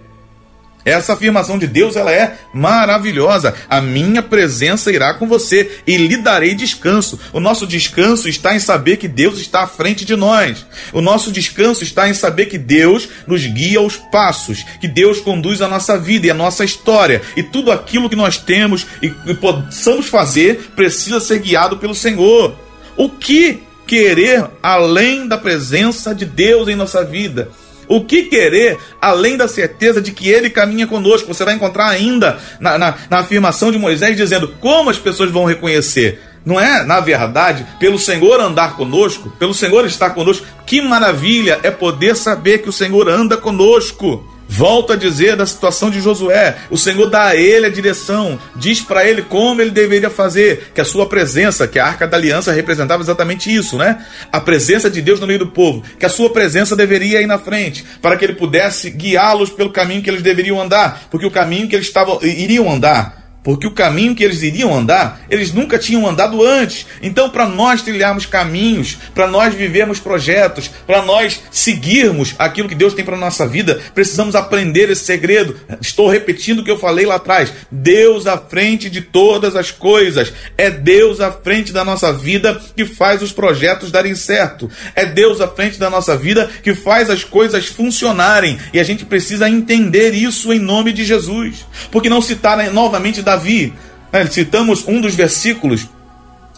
Essa 0.87 1.15
afirmação 1.15 1.59
de 1.59 1.67
Deus 1.67 1.97
ela 1.97 2.13
é 2.13 2.39
maravilhosa. 2.55 3.53
A 3.69 3.81
minha 3.81 4.23
presença 4.23 4.93
irá 4.93 5.13
com 5.15 5.27
você 5.27 5.81
e 5.85 5.97
lhe 5.97 6.17
darei 6.17 6.55
descanso. 6.55 7.19
O 7.33 7.41
nosso 7.41 7.67
descanso 7.67 8.29
está 8.29 8.55
em 8.55 8.61
saber 8.61 8.97
que 8.97 9.09
Deus 9.09 9.41
está 9.41 9.65
à 9.65 9.67
frente 9.67 10.05
de 10.05 10.15
nós. 10.15 10.65
O 10.93 11.01
nosso 11.01 11.33
descanso 11.33 11.83
está 11.83 12.09
em 12.09 12.15
saber 12.15 12.47
que 12.47 12.57
Deus 12.57 13.09
nos 13.27 13.45
guia 13.45 13.81
aos 13.81 13.97
passos, 13.97 14.65
que 14.81 14.87
Deus 14.87 15.19
conduz 15.21 15.61
a 15.61 15.67
nossa 15.67 15.99
vida 15.99 16.29
e 16.29 16.31
a 16.31 16.35
nossa 16.35 16.65
história. 16.65 17.21
E 17.37 17.43
tudo 17.43 17.73
aquilo 17.73 18.09
que 18.09 18.15
nós 18.15 18.39
temos 18.39 18.87
e, 19.03 19.13
e 19.27 19.35
possamos 19.35 20.07
fazer 20.07 20.71
precisa 20.77 21.19
ser 21.19 21.41
guiado 21.41 21.79
pelo 21.79 21.97
Senhor. 21.97 22.55
O 22.97 23.09
que 23.09 23.61
querer 23.89 24.47
além 24.63 25.27
da 25.27 25.37
presença 25.37 26.15
de 26.15 26.25
Deus 26.25 26.69
em 26.69 26.77
nossa 26.77 27.05
vida? 27.05 27.51
O 27.89 28.05
que 28.05 28.25
querer 28.25 28.79
além 29.01 29.37
da 29.37 29.49
certeza 29.49 30.01
de 30.01 30.13
que 30.13 30.29
Ele 30.29 30.51
caminha 30.51 30.87
conosco? 30.87 31.33
Você 31.33 31.45
vai 31.45 31.55
encontrar 31.55 31.89
ainda 31.89 32.39
na, 32.61 32.77
na, 32.79 32.95
na 33.09 33.19
afirmação 33.21 33.71
de 33.71 33.79
Moisés 33.79 34.17
dizendo 34.17 34.49
como 34.61 34.91
as 34.91 34.99
pessoas 34.99 35.31
vão 35.31 35.45
reconhecer. 35.45 36.21
Não 36.45 36.61
é, 36.61 36.85
na 36.85 37.01
verdade, 37.01 37.67
pelo 37.81 37.99
Senhor 37.99 38.39
andar 38.39 38.77
conosco, 38.77 39.31
pelo 39.37 39.53
Senhor 39.53 39.85
estar 39.85 40.11
conosco. 40.11 40.47
Que 40.65 40.81
maravilha 40.81 41.59
é 41.65 41.73
poder 41.73 42.15
saber 42.15 42.59
que 42.59 42.69
o 42.69 42.73
Senhor 42.73 43.09
anda 43.09 43.37
conosco. 43.37 44.25
Volto 44.49 44.93
a 44.93 44.97
dizer 44.97 45.37
da 45.37 45.45
situação 45.45 45.91
de 45.91 46.01
Josué. 46.01 46.57
O 46.71 46.79
Senhor 46.79 47.11
dá 47.11 47.27
a 47.27 47.37
ele 47.37 47.67
a 47.67 47.71
direção, 47.71 48.39
diz 48.55 48.81
para 48.81 49.07
ele 49.07 49.23
como 49.23 49.61
ele 49.61 49.71
deveria 49.71 50.09
fazer, 50.09 50.71
que 50.75 50.81
a 50.81 50.85
sua 50.85 51.09
presença, 51.09 51.67
que 51.67 51.79
a 51.79 51.87
arca 51.87 52.07
da 52.07 52.17
aliança 52.17 52.53
representava 52.53 53.03
exatamente 53.03 53.53
isso, 53.53 53.77
né? 53.77 54.05
A 54.31 54.41
presença 54.41 54.89
de 54.89 55.03
Deus 55.03 55.21
no 55.21 55.27
meio 55.27 55.41
do 55.41 55.49
povo, 55.49 55.83
que 55.99 56.07
a 56.07 56.11
sua 56.11 56.31
presença 56.31 56.77
deveria 56.77 57.21
ir 57.21 57.27
na 57.27 57.39
frente, 57.39 57.85
para 58.01 58.17
que 58.17 58.25
ele 58.25 58.35
pudesse 58.35 58.91
guiá-los 58.91 59.51
pelo 59.51 59.71
caminho 59.71 60.03
que 60.03 60.11
eles 60.11 60.23
deveriam 60.23 60.61
andar, 60.61 61.09
porque 61.11 61.27
o 61.27 61.31
caminho 61.31 61.69
que 61.69 61.75
eles 61.75 61.87
estavam 61.87 62.19
iriam 62.23 62.71
andar 62.71 63.26
porque 63.47 63.65
o 63.65 63.71
caminho 63.71 64.13
que 64.13 64.25
eles 64.25 64.43
iriam 64.43 64.77
andar, 64.77 65.21
eles 65.31 65.53
nunca 65.53 65.79
tinham 65.79 66.05
andado 66.05 66.45
antes. 66.45 66.85
Então, 67.01 67.31
para 67.31 67.47
nós 67.47 67.81
trilharmos 67.81 68.27
caminhos, 68.27 68.99
para 69.15 69.29
nós 69.29 69.55
vivermos 69.55 70.01
projetos, 70.01 70.69
para 70.85 71.01
nós 71.03 71.41
seguirmos 71.49 72.35
aquilo 72.41 72.69
que 72.69 72.75
Deus 72.75 72.93
tem 72.93 73.05
para 73.05 73.17
nossa 73.17 73.47
vida, 73.47 73.81
precisamos 73.95 74.35
aprender 74.35 74.91
esse 74.91 75.05
segredo. 75.05 75.55
Estou 75.81 76.11
repetindo 76.11 76.59
o 76.59 76.65
que 76.65 76.71
eu 76.73 76.77
falei 76.77 77.07
lá 77.07 77.15
atrás. 77.15 77.53
Deus 77.71 78.27
à 78.27 78.37
frente 78.37 78.91
de 78.91 79.01
todas 79.01 79.55
as 79.55 79.71
coisas. 79.71 80.33
É 80.59 80.69
Deus 80.69 81.21
à 81.21 81.31
frente 81.31 81.73
da 81.73 81.85
nossa 81.85 82.13
vida 82.13 82.61
que 82.75 82.85
faz 82.85 83.23
os 83.23 83.31
projetos 83.31 83.93
darem 83.93 84.17
certo. 84.17 84.69
É 84.93 85.07
Deus 85.07 85.41
à 85.41 85.47
frente 85.47 85.79
da 85.79 85.89
nossa 85.89 86.17
vida 86.17 86.51
que 86.65 86.75
faz 86.75 87.09
as 87.09 87.23
coisas 87.23 87.67
funcionarem. 87.67 88.59
E 88.73 88.81
a 88.81 88.83
gente 88.83 89.05
precisa 89.05 89.49
entender 89.49 90.15
isso 90.15 90.53
em 90.53 90.59
nome 90.59 90.93
de 90.93 91.05
Jesus. 91.05 91.65
Porque 91.93 92.11
não 92.11 92.21
citar 92.21 92.57
novamente 92.73 93.23
da 93.23 93.36
Davi, 93.37 93.73
né, 94.13 94.27
citamos 94.27 94.89
um 94.89 95.01
dos 95.01 95.15
versículos 95.15 95.89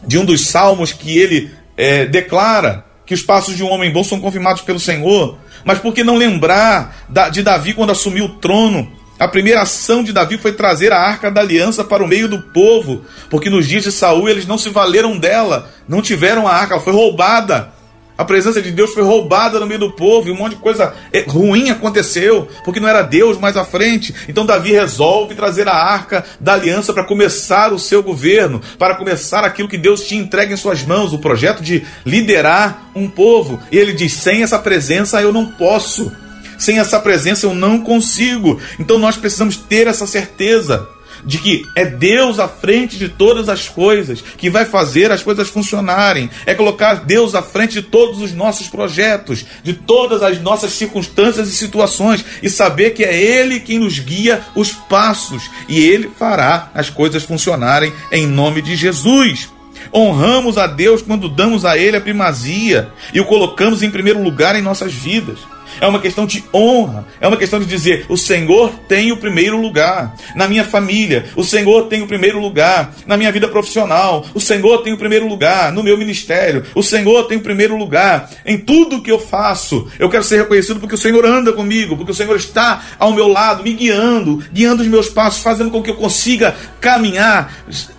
de 0.06 0.16
um 0.16 0.24
dos 0.24 0.46
salmos 0.46 0.92
que 0.92 1.18
ele 1.18 1.50
é, 1.76 2.06
declara 2.06 2.84
que 3.04 3.14
os 3.14 3.22
passos 3.22 3.56
de 3.56 3.64
um 3.64 3.70
homem 3.70 3.92
bom 3.92 4.04
são 4.04 4.20
confirmados 4.20 4.62
pelo 4.62 4.78
Senhor. 4.78 5.38
Mas 5.64 5.78
por 5.78 5.92
que 5.92 6.04
não 6.04 6.16
lembrar 6.16 7.06
de 7.32 7.42
Davi 7.42 7.74
quando 7.74 7.90
assumiu 7.90 8.26
o 8.26 8.34
trono? 8.36 8.90
A 9.18 9.26
primeira 9.26 9.62
ação 9.62 10.04
de 10.04 10.12
Davi 10.12 10.38
foi 10.38 10.52
trazer 10.52 10.92
a 10.92 11.00
arca 11.00 11.30
da 11.30 11.40
aliança 11.40 11.82
para 11.82 12.04
o 12.04 12.06
meio 12.06 12.28
do 12.28 12.40
povo, 12.40 13.04
porque 13.28 13.50
nos 13.50 13.66
dias 13.66 13.82
de 13.82 13.90
Saul 13.90 14.28
eles 14.28 14.46
não 14.46 14.56
se 14.56 14.68
valeram 14.68 15.18
dela, 15.18 15.68
não 15.88 16.00
tiveram 16.00 16.46
a 16.46 16.52
arca, 16.52 16.74
ela 16.74 16.82
foi 16.82 16.92
roubada. 16.92 17.72
A 18.18 18.24
presença 18.24 18.60
de 18.60 18.72
Deus 18.72 18.92
foi 18.92 19.04
roubada 19.04 19.60
no 19.60 19.66
meio 19.66 19.78
do 19.78 19.92
povo 19.92 20.28
e 20.28 20.32
um 20.32 20.34
monte 20.34 20.56
de 20.56 20.60
coisa 20.60 20.92
eh, 21.12 21.24
ruim 21.28 21.70
aconteceu, 21.70 22.48
porque 22.64 22.80
não 22.80 22.88
era 22.88 23.00
Deus 23.00 23.38
mais 23.38 23.56
à 23.56 23.64
frente. 23.64 24.12
Então 24.28 24.44
Davi 24.44 24.72
resolve 24.72 25.36
trazer 25.36 25.68
a 25.68 25.72
arca 25.72 26.24
da 26.40 26.54
aliança 26.54 26.92
para 26.92 27.04
começar 27.04 27.72
o 27.72 27.78
seu 27.78 28.02
governo, 28.02 28.60
para 28.76 28.96
começar 28.96 29.44
aquilo 29.44 29.68
que 29.68 29.78
Deus 29.78 30.02
tinha 30.02 30.20
entregue 30.20 30.52
em 30.52 30.56
suas 30.56 30.82
mãos, 30.82 31.12
o 31.12 31.20
projeto 31.20 31.62
de 31.62 31.86
liderar 32.04 32.90
um 32.92 33.08
povo. 33.08 33.60
E 33.70 33.78
ele 33.78 33.92
diz: 33.92 34.14
sem 34.14 34.42
essa 34.42 34.58
presença 34.58 35.22
eu 35.22 35.32
não 35.32 35.46
posso. 35.46 36.10
Sem 36.58 36.80
essa 36.80 36.98
presença 36.98 37.46
eu 37.46 37.54
não 37.54 37.82
consigo. 37.82 38.60
Então 38.80 38.98
nós 38.98 39.16
precisamos 39.16 39.56
ter 39.56 39.86
essa 39.86 40.08
certeza 40.08 40.88
de 41.24 41.38
que 41.38 41.64
é 41.74 41.84
Deus 41.84 42.38
à 42.38 42.48
frente 42.48 42.96
de 42.96 43.08
todas 43.08 43.48
as 43.48 43.68
coisas 43.68 44.22
que 44.36 44.50
vai 44.50 44.64
fazer 44.64 45.10
as 45.10 45.22
coisas 45.22 45.48
funcionarem. 45.48 46.30
É 46.46 46.54
colocar 46.54 47.04
Deus 47.04 47.34
à 47.34 47.42
frente 47.42 47.74
de 47.74 47.82
todos 47.82 48.20
os 48.20 48.32
nossos 48.32 48.68
projetos, 48.68 49.44
de 49.62 49.72
todas 49.72 50.22
as 50.22 50.40
nossas 50.40 50.72
circunstâncias 50.72 51.48
e 51.48 51.56
situações 51.56 52.24
e 52.42 52.48
saber 52.48 52.90
que 52.90 53.04
é 53.04 53.16
Ele 53.16 53.60
quem 53.60 53.78
nos 53.78 53.98
guia 53.98 54.42
os 54.54 54.72
passos 54.72 55.50
e 55.68 55.78
Ele 55.78 56.10
fará 56.18 56.70
as 56.74 56.90
coisas 56.90 57.24
funcionarem 57.24 57.92
em 58.10 58.26
nome 58.26 58.62
de 58.62 58.76
Jesus. 58.76 59.48
Honramos 59.94 60.58
a 60.58 60.66
Deus 60.66 61.02
quando 61.02 61.28
damos 61.28 61.64
a 61.64 61.78
Ele 61.78 61.96
a 61.96 62.00
primazia 62.00 62.88
e 63.12 63.20
o 63.20 63.24
colocamos 63.24 63.82
em 63.82 63.90
primeiro 63.90 64.22
lugar 64.22 64.56
em 64.56 64.62
nossas 64.62 64.92
vidas 64.92 65.38
é 65.80 65.86
uma 65.86 66.00
questão 66.00 66.26
de 66.26 66.44
honra, 66.52 67.06
é 67.20 67.28
uma 67.28 67.36
questão 67.36 67.58
de 67.58 67.66
dizer: 67.66 68.06
o 68.08 68.16
Senhor 68.16 68.70
tem 68.88 69.12
o 69.12 69.16
primeiro 69.16 69.60
lugar. 69.60 70.14
Na 70.34 70.48
minha 70.48 70.64
família, 70.64 71.26
o 71.36 71.44
Senhor 71.44 71.84
tem 71.84 72.02
o 72.02 72.06
primeiro 72.06 72.40
lugar. 72.40 72.94
Na 73.06 73.16
minha 73.16 73.32
vida 73.32 73.48
profissional, 73.48 74.24
o 74.34 74.40
Senhor 74.40 74.78
tem 74.78 74.92
o 74.92 74.98
primeiro 74.98 75.26
lugar. 75.26 75.72
No 75.72 75.82
meu 75.82 75.96
ministério, 75.96 76.64
o 76.74 76.82
Senhor 76.82 77.24
tem 77.24 77.38
o 77.38 77.42
primeiro 77.42 77.76
lugar. 77.76 78.30
Em 78.44 78.58
tudo 78.58 79.02
que 79.02 79.10
eu 79.10 79.18
faço, 79.18 79.88
eu 79.98 80.08
quero 80.08 80.24
ser 80.24 80.38
reconhecido 80.38 80.80
porque 80.80 80.94
o 80.94 80.98
Senhor 80.98 81.24
anda 81.24 81.52
comigo, 81.52 81.96
porque 81.96 82.12
o 82.12 82.14
Senhor 82.14 82.36
está 82.36 82.82
ao 82.98 83.12
meu 83.12 83.28
lado, 83.28 83.62
me 83.62 83.72
guiando, 83.72 84.42
guiando 84.52 84.82
os 84.82 84.88
meus 84.88 85.08
passos, 85.08 85.42
fazendo 85.42 85.70
com 85.70 85.82
que 85.82 85.90
eu 85.90 85.96
consiga 85.96 86.54
caminhar 86.80 87.52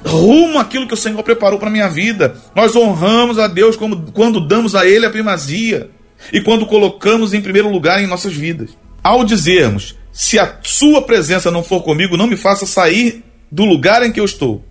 rumo 0.06 0.60
àquilo 0.60 0.88
que 0.88 0.94
o 0.94 0.98
Senhor 0.98 1.22
preparou 1.24 1.60
para 1.60 1.70
minha 1.70 1.90
vida. 1.90 2.36
Nós 2.56 2.76
honramos 2.76 3.40
a 3.40 3.48
Deus 3.48 3.76
como, 3.76 4.12
quando 4.12 4.40
damos 4.40 4.76
a 4.76 4.86
Ele 4.86 5.06
a 5.06 5.10
primazia 5.10 5.90
e 6.32 6.42
quando 6.42 6.66
colocamos 6.66 7.34
em 7.34 7.42
primeiro 7.42 7.70
lugar 7.70 8.02
em 8.02 8.08
nossas 8.08 8.34
vidas. 8.34 8.70
Ao 9.04 9.24
dizermos, 9.24 9.96
se 10.12 10.38
a 10.38 10.58
sua 10.64 11.02
presença 11.02 11.50
não 11.50 11.64
for 11.64 11.82
comigo, 11.82 12.18
não 12.18 12.28
me 12.28 12.36
faça 12.36 12.66
sair 12.66 13.24
do 13.52 13.66
lugar 13.66 14.04
em 14.04 14.12
que 14.12 14.20
eu 14.20 14.26
estou. 14.26 14.64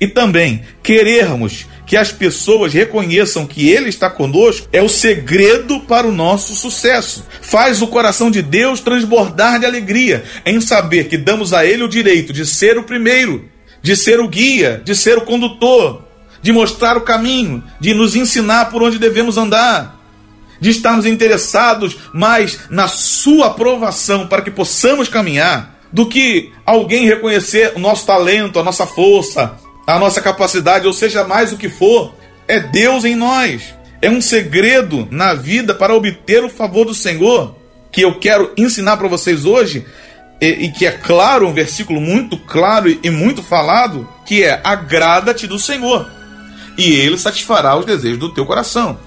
E 0.00 0.06
também 0.06 0.62
querermos 0.82 1.66
que 1.86 1.96
as 1.96 2.10
pessoas 2.10 2.72
reconheçam 2.72 3.46
que 3.46 3.68
Ele 3.68 3.88
está 3.88 4.08
conosco 4.08 4.68
é 4.72 4.82
o 4.82 4.88
segredo 4.88 5.80
para 5.80 6.06
o 6.06 6.12
nosso 6.12 6.54
sucesso. 6.54 7.26
Faz 7.42 7.82
o 7.82 7.86
coração 7.86 8.30
de 8.30 8.40
Deus 8.40 8.80
transbordar 8.80 9.60
de 9.60 9.66
alegria 9.66 10.24
em 10.46 10.60
saber 10.60 11.08
que 11.08 11.18
damos 11.18 11.52
a 11.52 11.66
Ele 11.66 11.82
o 11.82 11.88
direito 11.88 12.32
de 12.32 12.46
ser 12.46 12.78
o 12.78 12.84
primeiro, 12.84 13.48
de 13.82 13.94
ser 13.96 14.20
o 14.20 14.28
guia, 14.28 14.80
de 14.84 14.94
ser 14.94 15.18
o 15.18 15.22
condutor, 15.22 16.04
de 16.40 16.52
mostrar 16.52 16.96
o 16.96 17.02
caminho, 17.02 17.62
de 17.78 17.92
nos 17.92 18.16
ensinar 18.16 18.70
por 18.70 18.82
onde 18.82 18.98
devemos 18.98 19.36
andar 19.36 19.93
de 20.60 20.70
estarmos 20.70 21.06
interessados 21.06 21.96
mais 22.12 22.60
na 22.70 22.88
sua 22.88 23.46
aprovação 23.46 24.26
para 24.26 24.42
que 24.42 24.50
possamos 24.50 25.08
caminhar, 25.08 25.78
do 25.92 26.06
que 26.06 26.52
alguém 26.66 27.06
reconhecer 27.06 27.72
o 27.76 27.78
nosso 27.78 28.06
talento, 28.06 28.58
a 28.58 28.64
nossa 28.64 28.86
força, 28.86 29.56
a 29.86 29.98
nossa 29.98 30.20
capacidade, 30.20 30.86
ou 30.86 30.92
seja, 30.92 31.24
mais 31.24 31.52
o 31.52 31.56
que 31.56 31.68
for, 31.68 32.14
É 32.46 32.60
Deus 32.60 33.06
em 33.06 33.14
nós. 33.14 33.74
É 34.02 34.10
um 34.10 34.20
segredo 34.20 35.08
na 35.10 35.32
vida 35.32 35.72
para 35.72 35.94
obter 35.94 36.44
o 36.44 36.50
favor 36.50 36.84
do 36.84 36.94
Senhor 36.94 37.56
que 37.90 38.02
eu 38.02 38.18
quero 38.18 38.52
ensinar 38.56 38.98
para 38.98 39.08
vocês 39.08 39.46
hoje 39.46 39.86
e, 40.40 40.66
e, 40.66 40.72
que 40.72 40.84
é 40.84 40.90
claro, 40.90 41.48
um 41.48 41.54
versículo 41.54 42.02
muito 42.02 42.36
claro 42.36 42.90
e, 42.90 43.00
e 43.02 43.08
muito 43.08 43.42
falado, 43.42 44.06
que 44.26 44.44
é 44.44 44.60
agrada-te 44.62 45.46
do 45.46 45.58
Senhor 45.58 46.06
e 46.76 46.92
ele 46.92 47.16
satisfará 47.16 47.76
os 47.76 47.86
desejos 47.86 48.18
do 48.18 48.32
teu 48.32 48.44
coração. 48.44 48.98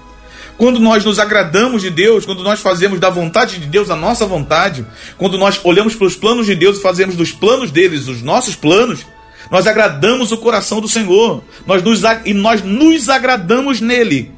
Quando 0.58 0.80
nós 0.80 1.04
nos 1.04 1.20
agradamos 1.20 1.82
de 1.82 1.88
Deus, 1.88 2.26
quando 2.26 2.42
nós 2.42 2.58
fazemos 2.60 2.98
da 2.98 3.08
vontade 3.08 3.60
de 3.60 3.66
Deus 3.66 3.90
a 3.90 3.96
nossa 3.96 4.26
vontade, 4.26 4.84
quando 5.16 5.38
nós 5.38 5.60
olhamos 5.62 5.94
para 5.94 6.08
os 6.08 6.16
planos 6.16 6.46
de 6.46 6.56
Deus 6.56 6.78
e 6.78 6.82
fazemos 6.82 7.14
dos 7.14 7.30
planos 7.30 7.70
deles 7.70 8.08
os 8.08 8.22
nossos 8.22 8.56
planos, 8.56 9.06
nós 9.52 9.68
agradamos 9.68 10.32
o 10.32 10.36
coração 10.36 10.80
do 10.80 10.88
Senhor. 10.88 11.44
Nós 11.64 11.80
nos, 11.82 12.02
e 12.24 12.34
nós 12.34 12.60
nos 12.62 13.08
agradamos 13.08 13.80
nele. 13.80 14.32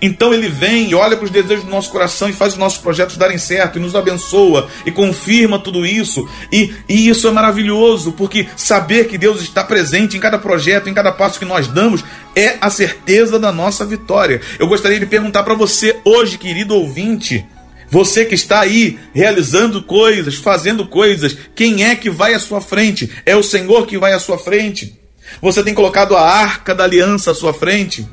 Então 0.00 0.32
ele 0.32 0.48
vem 0.48 0.90
e 0.90 0.94
olha 0.94 1.16
para 1.16 1.24
os 1.24 1.30
desejos 1.30 1.64
do 1.64 1.70
nosso 1.70 1.90
coração 1.90 2.28
e 2.28 2.32
faz 2.32 2.52
os 2.52 2.58
nossos 2.58 2.78
projetos 2.78 3.16
darem 3.16 3.38
certo 3.38 3.78
e 3.78 3.82
nos 3.82 3.94
abençoa 3.94 4.68
e 4.84 4.90
confirma 4.90 5.58
tudo 5.58 5.86
isso. 5.86 6.28
E, 6.52 6.74
e 6.88 7.08
isso 7.08 7.26
é 7.28 7.30
maravilhoso, 7.30 8.12
porque 8.12 8.46
saber 8.56 9.08
que 9.08 9.18
Deus 9.18 9.42
está 9.42 9.64
presente 9.64 10.16
em 10.16 10.20
cada 10.20 10.38
projeto, 10.38 10.88
em 10.88 10.94
cada 10.94 11.12
passo 11.12 11.38
que 11.38 11.44
nós 11.44 11.68
damos, 11.68 12.04
é 12.34 12.56
a 12.60 12.70
certeza 12.70 13.38
da 13.38 13.52
nossa 13.52 13.84
vitória. 13.84 14.40
Eu 14.58 14.66
gostaria 14.66 14.98
de 14.98 15.06
perguntar 15.06 15.42
para 15.42 15.54
você 15.54 15.96
hoje, 16.04 16.38
querido 16.38 16.74
ouvinte, 16.74 17.44
você 17.90 18.24
que 18.24 18.34
está 18.34 18.60
aí 18.60 18.98
realizando 19.14 19.82
coisas, 19.82 20.34
fazendo 20.34 20.86
coisas, 20.86 21.36
quem 21.54 21.84
é 21.84 21.94
que 21.94 22.10
vai 22.10 22.34
à 22.34 22.38
sua 22.38 22.60
frente? 22.60 23.10
É 23.24 23.36
o 23.36 23.42
Senhor 23.42 23.86
que 23.86 23.98
vai 23.98 24.12
à 24.12 24.18
sua 24.18 24.38
frente. 24.38 24.98
Você 25.40 25.62
tem 25.62 25.74
colocado 25.74 26.16
a 26.16 26.22
arca 26.22 26.74
da 26.74 26.84
aliança 26.84 27.30
à 27.30 27.34
sua 27.34 27.54
frente, 27.54 28.06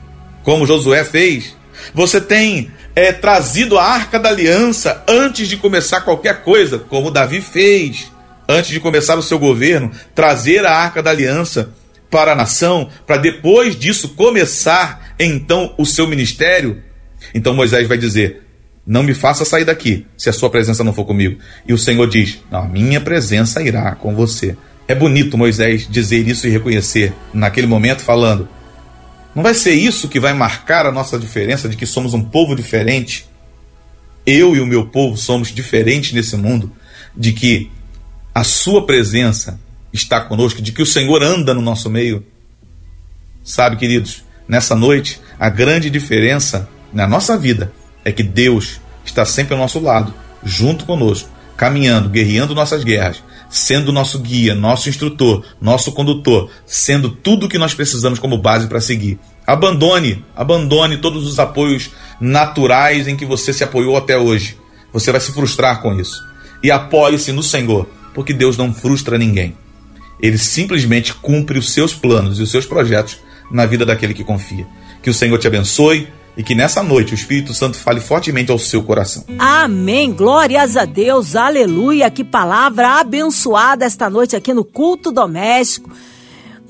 como 0.44 0.66
Josué 0.66 1.04
fez. 1.04 1.56
Você 1.94 2.20
tem 2.20 2.72
é, 2.96 3.12
trazido 3.12 3.78
a 3.78 3.84
arca 3.84 4.20
da 4.20 4.30
aliança 4.30 5.04
antes 5.08 5.48
de 5.48 5.58
começar 5.58 6.02
qualquer 6.02 6.44
coisa, 6.44 6.80
como 6.80 7.12
Davi 7.12 7.42
fez, 7.42 8.12
antes 8.48 8.72
de 8.72 8.80
começar 8.80 9.18
o 9.18 9.24
seu 9.24 9.40
governo, 9.40 9.92
trazer 10.14 10.66
a 10.66 10.76
arca 10.76 11.02
da 11.02 11.12
aliança 11.12 11.74
para 12.10 12.34
a 12.34 12.36
nação, 12.36 12.90
para 13.08 13.18
depois 13.18 13.76
disso 13.76 14.10
começar 14.10 15.16
então 15.18 15.74
o 15.78 15.86
seu 15.86 16.08
ministério. 16.08 16.82
Então 17.34 17.54
Moisés 17.54 17.88
vai 17.88 17.98
dizer: 17.98 18.44
Não 18.86 19.02
me 19.02 19.14
faça 19.14 19.46
sair 19.46 19.64
daqui, 19.64 20.06
se 20.18 20.30
a 20.30 20.34
sua 20.34 20.50
presença 20.50 20.84
não 20.84 20.94
for 20.94 21.06
comigo. 21.06 21.40
E 21.66 21.74
o 21.74 21.78
Senhor 21.78 22.08
diz: 22.08 22.40
a 22.52 22.62
minha 22.64 23.00
presença 23.00 23.62
irá 23.62 23.96
com 23.96 24.14
você. 24.14 24.58
É 24.88 24.94
bonito 24.94 25.38
Moisés 25.38 25.88
dizer 25.90 26.28
isso 26.28 26.46
e 26.46 26.50
reconhecer 26.50 27.14
naquele 27.34 27.68
momento, 27.68 28.02
falando: 28.02 28.50
não 29.34 29.44
vai 29.44 29.54
ser 29.54 29.74
isso 29.74 30.10
que 30.10 30.20
vai 30.20 30.34
marcar 30.34 30.86
a 30.86 30.92
nossa 30.92 31.18
diferença 31.18 31.70
de 31.70 31.78
que 31.78 31.86
somos 31.86 32.14
um 32.14 32.24
povo 32.24 32.56
diferente? 32.56 33.30
Eu 34.26 34.56
e 34.56 34.60
o 34.60 34.66
meu 34.66 34.88
povo 34.88 35.18
somos 35.18 35.54
diferentes 35.54 36.12
nesse 36.12 36.36
mundo, 36.36 36.72
de 37.16 37.32
que 37.34 37.72
a 38.34 38.44
sua 38.44 38.86
presença 38.86 39.60
está 39.92 40.22
conosco, 40.22 40.62
de 40.62 40.72
que 40.72 40.82
o 40.82 40.86
Senhor 40.86 41.24
anda 41.24 41.54
no 41.54 41.62
nosso 41.62 41.90
meio. 41.90 42.26
Sabe, 43.44 43.78
queridos, 43.78 44.24
nessa 44.48 44.76
noite, 44.76 45.20
a 45.40 45.50
grande 45.50 45.90
diferença 45.90 46.70
na 46.94 47.08
nossa 47.08 47.38
vida 47.38 47.74
é 48.04 48.12
que 48.12 48.24
Deus 48.24 48.80
está 49.04 49.26
sempre 49.26 49.54
ao 49.54 49.60
nosso 49.60 49.80
lado, 49.80 50.14
junto 50.44 50.86
conosco, 50.86 51.30
caminhando, 51.56 52.10
guerreando 52.10 52.56
nossas 52.56 52.84
guerras, 52.84 53.24
sendo 53.52 53.92
nosso 53.92 54.18
guia, 54.20 54.56
nosso 54.56 54.88
instrutor, 54.88 55.44
nosso 55.62 55.92
condutor, 55.92 56.50
sendo 56.66 57.10
tudo 57.10 57.50
que 57.50 57.58
nós 57.58 57.74
precisamos 57.74 58.18
como 58.18 58.38
base 58.38 58.68
para 58.68 58.80
seguir. 58.80 59.20
Abandone, 59.46 60.24
abandone 60.34 60.98
todos 60.98 61.28
os 61.28 61.38
apoios 61.38 61.92
naturais 62.20 63.08
em 63.08 63.18
que 63.18 63.26
você 63.26 63.52
se 63.52 63.64
apoiou 63.64 63.98
até 63.98 64.18
hoje. 64.18 64.58
Você 64.94 65.12
vai 65.12 65.20
se 65.20 65.34
frustrar 65.34 65.82
com 65.82 66.00
isso. 66.00 66.24
E 66.64 66.72
apoie-se 66.72 67.32
no 67.34 67.44
Senhor, 67.44 67.88
porque 68.14 68.34
Deus 68.34 68.56
não 68.56 68.74
frustra 68.74 69.18
ninguém. 69.18 69.56
Ele 70.22 70.38
simplesmente 70.38 71.14
cumpre 71.14 71.60
os 71.60 71.74
seus 71.74 71.94
planos 71.94 72.40
e 72.40 72.44
os 72.44 72.52
seus 72.52 72.66
projetos 72.66 73.18
na 73.52 73.66
vida 73.66 73.86
daquele 73.86 74.14
que 74.14 74.24
confia. 74.24 74.66
Que 75.04 75.10
o 75.10 75.14
Senhor 75.14 75.38
te 75.38 75.48
abençoe 75.48 76.08
e 76.36 76.44
que 76.44 76.56
nessa 76.56 76.82
noite 76.82 77.14
o 77.14 77.16
Espírito 77.16 77.54
Santo 77.54 77.78
fale 77.78 78.00
fortemente 78.00 78.52
ao 78.52 78.58
seu 78.58 78.84
coração. 78.84 79.26
Amém. 79.38 80.12
Glórias 80.14 80.78
a 80.78 80.86
Deus. 80.86 81.36
Aleluia. 81.36 82.10
Que 82.10 82.24
palavra 82.24 83.00
abençoada 83.00 83.86
esta 83.86 84.10
noite 84.10 84.36
aqui 84.36 84.54
no 84.54 84.64
culto 84.64 85.12
doméstico. 85.12 85.90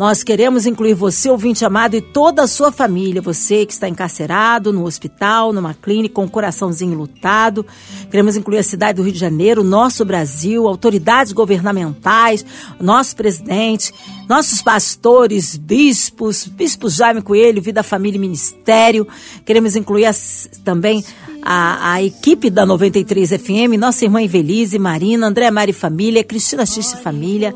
Nós 0.02 0.24
queremos 0.24 0.66
incluir 0.66 0.96
você, 0.96 1.30
ouvinte 1.30 1.64
amado, 1.64 1.96
e 1.96 2.02
toda 2.02 2.42
a 2.42 2.48
sua 2.48 2.72
família. 2.72 3.22
Você 3.22 3.68
que 3.68 3.72
está 3.72 3.88
encarcerado 3.88 4.74
no 4.74 4.84
hospital, 4.84 5.54
numa 5.54 5.76
clínica, 5.76 6.16
com 6.16 6.26
o 6.26 6.28
coraçãozinho 6.28 6.98
lutado. 6.98 7.64
Queremos 8.10 8.36
incluir 8.36 8.58
a 8.58 8.64
cidade 8.64 8.96
do 8.96 9.04
Rio 9.04 9.14
de 9.14 9.20
Janeiro, 9.20 9.64
nosso 9.64 10.04
Brasil, 10.04 10.68
autoridades 10.68 11.34
governamentais, 11.34 12.44
nosso 12.80 13.16
presidente, 13.16 13.94
nossos 14.28 14.64
pastores, 14.64 15.56
bispos, 15.56 16.48
Bispo 16.48 16.90
Jaime 16.90 17.22
Coelho, 17.22 17.62
Vida, 17.62 17.84
Família 17.84 18.18
e 18.18 18.22
Ministério. 18.22 19.08
Queremos 19.46 19.76
incluir 19.76 20.08
as, 20.08 20.50
também 20.64 21.06
a, 21.44 21.92
a, 21.94 22.04
equipe 22.04 22.50
da 22.50 22.66
93 22.66 23.30
FM, 23.34 23.78
nossa 23.78 24.04
irmã 24.04 24.24
Evelise, 24.24 24.80
Marina, 24.80 25.28
André 25.28 25.52
Mari 25.52 25.74
Família, 25.74 26.24
Cristina 26.24 26.66
Xiste 26.66 26.98
Família. 26.98 27.54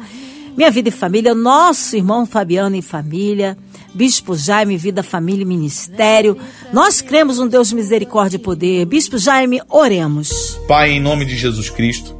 Minha 0.57 0.71
Vida 0.71 0.87
e 0.87 0.91
Família, 0.91 1.35
nosso 1.35 1.97
irmão 1.97 2.25
Fabiano 2.25 2.77
e 2.77 2.81
Família, 2.81 3.57
Bispo 3.93 4.37
Jaime, 4.37 4.77
Vida, 4.77 5.03
Família 5.03 5.41
e 5.41 5.45
Ministério. 5.45 6.37
Nós 6.71 7.01
cremos 7.01 7.39
um 7.39 7.47
Deus 7.47 7.67
de 7.67 7.75
misericórdia 7.75 8.37
e 8.37 8.39
poder. 8.39 8.85
Bispo 8.85 9.17
Jaime, 9.17 9.61
oremos. 9.69 10.57
Pai, 10.65 10.91
em 10.91 11.01
nome 11.01 11.25
de 11.25 11.35
Jesus 11.35 11.69
Cristo, 11.69 12.15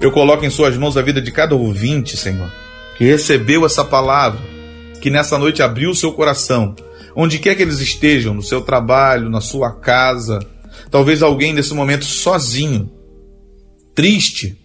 eu 0.00 0.10
coloco 0.10 0.44
em 0.44 0.50
Suas 0.50 0.76
mãos 0.76 0.96
a 0.96 1.02
vida 1.02 1.22
de 1.22 1.30
cada 1.30 1.54
ouvinte, 1.54 2.16
Senhor, 2.16 2.50
que 2.98 3.04
recebeu 3.04 3.64
essa 3.64 3.84
palavra, 3.84 4.40
que 5.00 5.08
nessa 5.08 5.38
noite 5.38 5.62
abriu 5.62 5.90
o 5.90 5.94
seu 5.94 6.12
coração, 6.12 6.74
onde 7.14 7.38
quer 7.38 7.54
que 7.54 7.62
eles 7.62 7.78
estejam, 7.78 8.34
no 8.34 8.42
seu 8.42 8.62
trabalho, 8.62 9.30
na 9.30 9.40
sua 9.40 9.70
casa, 9.70 10.40
talvez 10.90 11.22
alguém 11.22 11.52
nesse 11.52 11.72
momento 11.72 12.04
sozinho, 12.04 12.90
triste, 13.94 14.58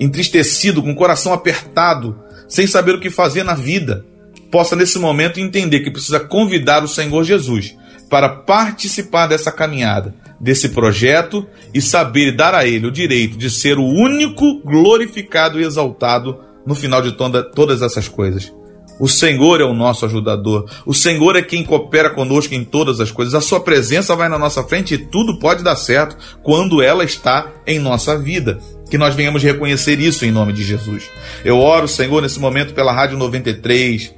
entristecido, 0.00 0.82
com 0.82 0.90
o 0.90 0.96
coração 0.96 1.34
apertado, 1.34 2.18
sem 2.50 2.66
saber 2.66 2.96
o 2.96 3.00
que 3.00 3.08
fazer 3.08 3.44
na 3.44 3.54
vida, 3.54 4.04
possa 4.50 4.74
nesse 4.74 4.98
momento 4.98 5.38
entender 5.38 5.80
que 5.80 5.90
precisa 5.90 6.18
convidar 6.18 6.82
o 6.82 6.88
Senhor 6.88 7.22
Jesus 7.24 7.76
para 8.10 8.28
participar 8.28 9.28
dessa 9.28 9.52
caminhada, 9.52 10.12
desse 10.40 10.70
projeto 10.70 11.46
e 11.72 11.80
saber 11.80 12.32
dar 12.32 12.52
a 12.52 12.66
Ele 12.66 12.88
o 12.88 12.92
direito 12.92 13.38
de 13.38 13.48
ser 13.48 13.78
o 13.78 13.84
único 13.84 14.60
glorificado 14.62 15.60
e 15.60 15.64
exaltado 15.64 16.40
no 16.66 16.74
final 16.74 17.00
de 17.00 17.12
toda, 17.12 17.42
todas 17.42 17.82
essas 17.82 18.08
coisas. 18.08 18.52
O 19.00 19.08
Senhor 19.08 19.62
é 19.62 19.64
o 19.64 19.72
nosso 19.72 20.04
ajudador. 20.04 20.70
O 20.84 20.92
Senhor 20.92 21.34
é 21.34 21.42
quem 21.42 21.64
coopera 21.64 22.10
conosco 22.10 22.54
em 22.54 22.62
todas 22.62 23.00
as 23.00 23.10
coisas. 23.10 23.34
A 23.34 23.40
Sua 23.40 23.58
presença 23.58 24.14
vai 24.14 24.28
na 24.28 24.38
nossa 24.38 24.62
frente 24.62 24.94
e 24.94 24.98
tudo 24.98 25.38
pode 25.38 25.64
dar 25.64 25.74
certo 25.74 26.18
quando 26.42 26.82
ela 26.82 27.02
está 27.02 27.50
em 27.66 27.78
nossa 27.78 28.18
vida. 28.18 28.58
Que 28.90 28.98
nós 28.98 29.14
venhamos 29.14 29.42
reconhecer 29.42 29.98
isso 29.98 30.26
em 30.26 30.30
nome 30.30 30.52
de 30.52 30.62
Jesus. 30.62 31.08
Eu 31.42 31.58
oro, 31.58 31.88
Senhor, 31.88 32.20
nesse 32.20 32.38
momento 32.38 32.74
pela 32.74 32.92
Rádio 32.92 33.16
93, 33.16 34.14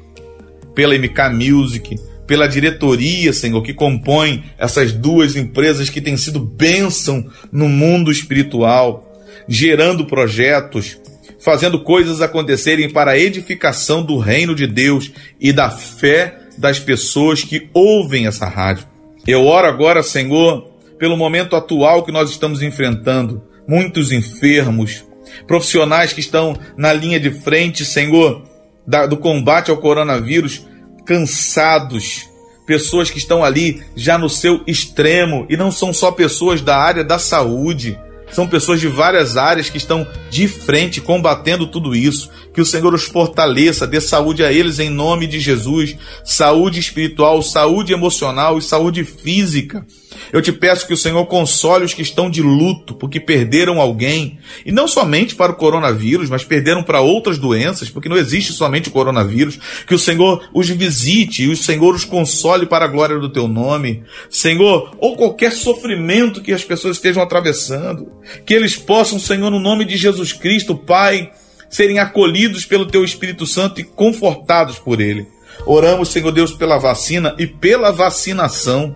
pela 0.74 0.98
MK 0.98 1.28
Music, 1.32 1.96
pela 2.26 2.48
diretoria, 2.48 3.32
Senhor, 3.32 3.62
que 3.62 3.74
compõe 3.74 4.42
essas 4.58 4.92
duas 4.92 5.36
empresas 5.36 5.90
que 5.90 6.00
têm 6.00 6.16
sido 6.16 6.40
bênção 6.40 7.24
no 7.52 7.68
mundo 7.68 8.10
espiritual, 8.10 9.06
gerando 9.46 10.06
projetos, 10.06 10.98
fazendo 11.42 11.80
coisas 11.80 12.20
acontecerem 12.20 12.88
para 12.88 13.12
a 13.12 13.18
edificação 13.18 14.02
do 14.02 14.16
reino 14.16 14.54
de 14.54 14.66
Deus 14.66 15.10
e 15.40 15.52
da 15.52 15.68
fé 15.70 16.38
das 16.56 16.78
pessoas 16.78 17.42
que 17.42 17.68
ouvem 17.74 18.26
essa 18.26 18.46
rádio. 18.46 18.86
Eu 19.26 19.44
oro 19.44 19.66
agora, 19.66 20.02
Senhor, 20.02 20.70
pelo 20.98 21.16
momento 21.16 21.56
atual 21.56 22.04
que 22.04 22.12
nós 22.12 22.30
estamos 22.30 22.62
enfrentando 22.62 23.42
muitos 23.66 24.12
enfermos, 24.12 25.04
profissionais 25.46 26.12
que 26.12 26.20
estão 26.20 26.56
na 26.76 26.92
linha 26.92 27.18
de 27.18 27.30
frente, 27.30 27.84
Senhor, 27.84 28.44
da, 28.86 29.06
do 29.06 29.16
combate 29.16 29.70
ao 29.70 29.78
coronavírus, 29.78 30.66
cansados, 31.04 32.28
pessoas 32.66 33.10
que 33.10 33.18
estão 33.18 33.42
ali 33.42 33.82
já 33.96 34.16
no 34.16 34.28
seu 34.28 34.62
extremo, 34.66 35.46
e 35.50 35.56
não 35.56 35.72
são 35.72 35.92
só 35.92 36.12
pessoas 36.12 36.60
da 36.60 36.76
área 36.76 37.02
da 37.02 37.18
saúde, 37.18 37.98
são 38.32 38.46
pessoas 38.46 38.80
de 38.80 38.88
várias 38.88 39.36
áreas 39.36 39.68
que 39.68 39.76
estão 39.76 40.06
de 40.30 40.48
frente 40.48 41.00
combatendo 41.00 41.66
tudo 41.66 41.94
isso. 41.94 42.30
Que 42.54 42.60
o 42.60 42.66
Senhor 42.66 42.94
os 42.94 43.04
fortaleça, 43.04 43.86
dê 43.86 44.00
saúde 44.00 44.44
a 44.44 44.52
eles 44.52 44.78
em 44.78 44.90
nome 44.90 45.26
de 45.26 45.38
Jesus, 45.40 45.96
saúde 46.24 46.80
espiritual, 46.80 47.42
saúde 47.42 47.92
emocional 47.92 48.58
e 48.58 48.62
saúde 48.62 49.04
física. 49.04 49.86
Eu 50.32 50.42
te 50.42 50.52
peço 50.52 50.86
que 50.86 50.92
o 50.92 50.96
Senhor 50.96 51.24
console 51.26 51.84
os 51.84 51.94
que 51.94 52.02
estão 52.02 52.30
de 52.30 52.42
luto 52.42 52.94
porque 52.94 53.20
perderam 53.20 53.80
alguém, 53.80 54.38
e 54.64 54.72
não 54.72 54.88
somente 54.88 55.34
para 55.34 55.52
o 55.52 55.56
coronavírus, 55.56 56.30
mas 56.30 56.44
perderam 56.44 56.82
para 56.82 57.00
outras 57.00 57.38
doenças, 57.38 57.90
porque 57.90 58.08
não 58.08 58.16
existe 58.16 58.52
somente 58.52 58.88
o 58.88 58.92
coronavírus. 58.92 59.58
Que 59.86 59.94
o 59.94 59.98
Senhor 59.98 60.48
os 60.54 60.68
visite 60.68 61.44
e 61.44 61.48
o 61.48 61.56
Senhor 61.56 61.94
os 61.94 62.04
console 62.04 62.66
para 62.66 62.84
a 62.84 62.88
glória 62.88 63.18
do 63.18 63.28
teu 63.28 63.46
nome. 63.48 64.02
Senhor, 64.30 64.94
ou 64.98 65.16
qualquer 65.16 65.52
sofrimento 65.52 66.40
que 66.40 66.52
as 66.52 66.64
pessoas 66.64 66.96
estejam 66.96 67.22
atravessando, 67.22 68.10
que 68.44 68.54
eles 68.54 68.76
possam, 68.76 69.18
Senhor, 69.18 69.50
no 69.50 69.60
nome 69.60 69.84
de 69.84 69.96
Jesus 69.96 70.32
Cristo, 70.32 70.74
Pai, 70.74 71.30
serem 71.68 71.98
acolhidos 71.98 72.64
pelo 72.64 72.86
teu 72.86 73.04
Espírito 73.04 73.46
Santo 73.46 73.80
e 73.80 73.84
confortados 73.84 74.78
por 74.78 75.00
ele. 75.00 75.26
Oramos, 75.66 76.10
Senhor 76.10 76.30
Deus, 76.32 76.52
pela 76.52 76.78
vacina 76.78 77.34
e 77.38 77.46
pela 77.46 77.90
vacinação. 77.90 78.94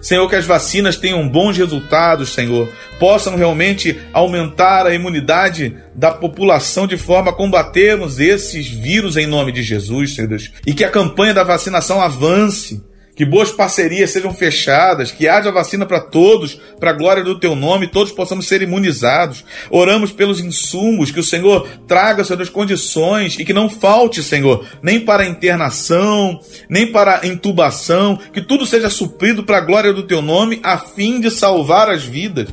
Senhor, 0.00 0.28
que 0.28 0.36
as 0.36 0.44
vacinas 0.44 0.96
tenham 0.96 1.28
bons 1.28 1.56
resultados, 1.56 2.32
Senhor, 2.32 2.68
possam 2.98 3.36
realmente 3.36 3.98
aumentar 4.12 4.86
a 4.86 4.94
imunidade 4.94 5.76
da 5.94 6.10
população 6.10 6.86
de 6.86 6.96
forma 6.96 7.30
a 7.30 7.34
combatermos 7.34 8.20
esses 8.20 8.68
vírus 8.68 9.16
em 9.16 9.26
nome 9.26 9.52
de 9.52 9.62
Jesus, 9.62 10.14
Senhor 10.14 10.28
Deus, 10.28 10.50
e 10.66 10.72
que 10.72 10.84
a 10.84 10.90
campanha 10.90 11.34
da 11.34 11.44
vacinação 11.44 12.00
avance 12.00 12.82
que 13.14 13.24
boas 13.24 13.52
parcerias 13.52 14.10
sejam 14.10 14.34
fechadas, 14.34 15.12
que 15.12 15.28
haja 15.28 15.52
vacina 15.52 15.86
para 15.86 16.00
todos, 16.00 16.60
para 16.80 16.90
a 16.90 16.94
glória 16.94 17.22
do 17.22 17.38
teu 17.38 17.54
nome, 17.54 17.86
todos 17.86 18.12
possamos 18.12 18.46
ser 18.46 18.62
imunizados. 18.62 19.44
Oramos 19.70 20.12
pelos 20.12 20.40
insumos, 20.40 21.10
que 21.10 21.20
o 21.20 21.24
Senhor 21.24 21.68
traga, 21.86 22.24
Senhor, 22.24 22.42
as 22.42 22.48
condições 22.48 23.38
e 23.38 23.44
que 23.44 23.52
não 23.52 23.70
falte, 23.70 24.22
Senhor, 24.22 24.66
nem 24.82 25.00
para 25.00 25.26
internação, 25.26 26.40
nem 26.68 26.90
para 26.90 27.26
intubação, 27.26 28.18
que 28.32 28.42
tudo 28.42 28.66
seja 28.66 28.90
suprido 28.90 29.44
para 29.44 29.58
a 29.58 29.64
glória 29.64 29.92
do 29.92 30.02
teu 30.02 30.20
nome, 30.20 30.60
a 30.62 30.78
fim 30.78 31.20
de 31.20 31.30
salvar 31.30 31.88
as 31.88 32.04
vidas. 32.04 32.48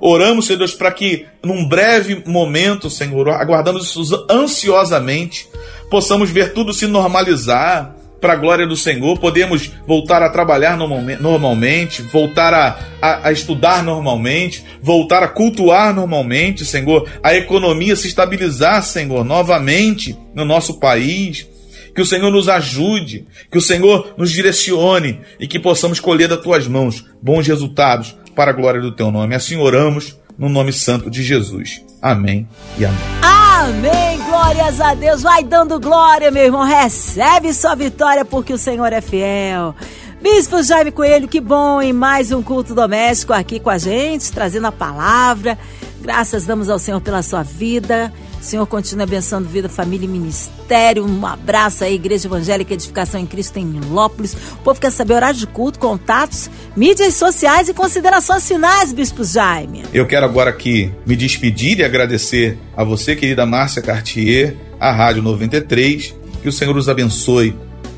Oramos, 0.00 0.46
Senhor 0.46 0.58
Deus, 0.58 0.74
para 0.74 0.90
que 0.90 1.26
num 1.42 1.66
breve 1.66 2.22
momento, 2.26 2.90
Senhor, 2.90 3.28
aguardamos 3.30 3.96
ansiosamente, 4.30 5.48
possamos 5.90 6.30
ver 6.30 6.52
tudo 6.52 6.74
se 6.74 6.86
normalizar, 6.86 7.95
para 8.20 8.32
a 8.32 8.36
glória 8.36 8.66
do 8.66 8.76
Senhor, 8.76 9.18
podemos 9.18 9.70
voltar 9.86 10.22
a 10.22 10.30
trabalhar 10.30 10.76
normalmente, 10.76 12.02
voltar 12.02 12.54
a, 12.54 12.78
a, 13.00 13.28
a, 13.28 13.32
estudar 13.32 13.82
normalmente, 13.82 14.64
voltar 14.82 15.22
a 15.22 15.28
cultuar 15.28 15.94
normalmente, 15.94 16.64
Senhor, 16.64 17.08
a 17.22 17.34
economia 17.34 17.94
se 17.94 18.08
estabilizar, 18.08 18.82
Senhor, 18.82 19.24
novamente 19.24 20.16
no 20.34 20.44
nosso 20.44 20.78
país. 20.78 21.46
Que 21.94 22.02
o 22.02 22.06
Senhor 22.06 22.30
nos 22.30 22.46
ajude, 22.46 23.26
que 23.50 23.56
o 23.56 23.60
Senhor 23.60 24.14
nos 24.18 24.30
direcione 24.30 25.20
e 25.40 25.48
que 25.48 25.58
possamos 25.58 25.98
colher 25.98 26.28
das 26.28 26.42
tuas 26.42 26.68
mãos 26.68 27.02
bons 27.22 27.46
resultados 27.46 28.14
para 28.34 28.50
a 28.50 28.54
glória 28.54 28.82
do 28.82 28.92
teu 28.92 29.10
nome. 29.10 29.34
Assim 29.34 29.56
oramos 29.56 30.14
no 30.38 30.50
nome 30.50 30.74
santo 30.74 31.10
de 31.10 31.22
Jesus. 31.22 31.82
Amém 32.02 32.46
e 32.78 32.84
amém. 32.84 33.35
Amém, 33.66 34.22
glórias 34.24 34.80
a 34.80 34.94
Deus. 34.94 35.22
Vai 35.24 35.42
dando 35.42 35.80
glória, 35.80 36.30
meu 36.30 36.44
irmão. 36.44 36.62
Recebe 36.62 37.52
sua 37.52 37.74
vitória 37.74 38.24
porque 38.24 38.52
o 38.52 38.58
Senhor 38.58 38.92
é 38.92 39.00
fiel. 39.00 39.74
Bispo 40.22 40.62
Jaime 40.62 40.92
Coelho, 40.92 41.26
que 41.26 41.40
bom 41.40 41.82
em 41.82 41.92
mais 41.92 42.30
um 42.30 42.44
culto 42.44 42.76
doméstico 42.76 43.32
aqui 43.32 43.58
com 43.58 43.68
a 43.68 43.76
gente, 43.76 44.30
trazendo 44.30 44.68
a 44.68 44.72
palavra. 44.72 45.58
Graças 46.06 46.46
damos 46.46 46.70
ao 46.70 46.78
Senhor 46.78 47.00
pela 47.00 47.20
sua 47.20 47.42
vida. 47.42 48.12
Senhor 48.40 48.64
continue 48.64 49.02
abençoando 49.02 49.48
vida, 49.48 49.68
família 49.68 50.06
e 50.06 50.08
ministério. 50.08 51.04
Um 51.04 51.26
abraço 51.26 51.82
aí, 51.82 51.96
Igreja 51.96 52.28
Evangélica 52.28 52.74
Edificação 52.74 53.20
em 53.20 53.26
Cristo 53.26 53.58
em 53.58 53.66
Milópolis. 53.66 54.32
O 54.52 54.58
povo 54.58 54.80
quer 54.80 54.92
saber 54.92 55.14
horário 55.14 55.36
de 55.36 55.48
culto, 55.48 55.80
contatos, 55.80 56.48
mídias 56.76 57.14
sociais 57.14 57.68
e 57.68 57.74
considerações 57.74 58.46
finais, 58.46 58.92
Bispo 58.92 59.24
Jaime. 59.24 59.82
Eu 59.92 60.06
quero 60.06 60.24
agora 60.24 60.50
aqui 60.50 60.92
me 61.04 61.16
despedir 61.16 61.80
e 61.80 61.84
agradecer 61.84 62.56
a 62.76 62.84
você, 62.84 63.16
querida 63.16 63.44
Márcia 63.44 63.82
Cartier, 63.82 64.54
a 64.78 64.92
Rádio 64.92 65.24
93. 65.24 66.14
Que 66.40 66.48
o 66.48 66.52
Senhor 66.52 66.76
os 66.76 66.88
abençoe, 66.88 67.52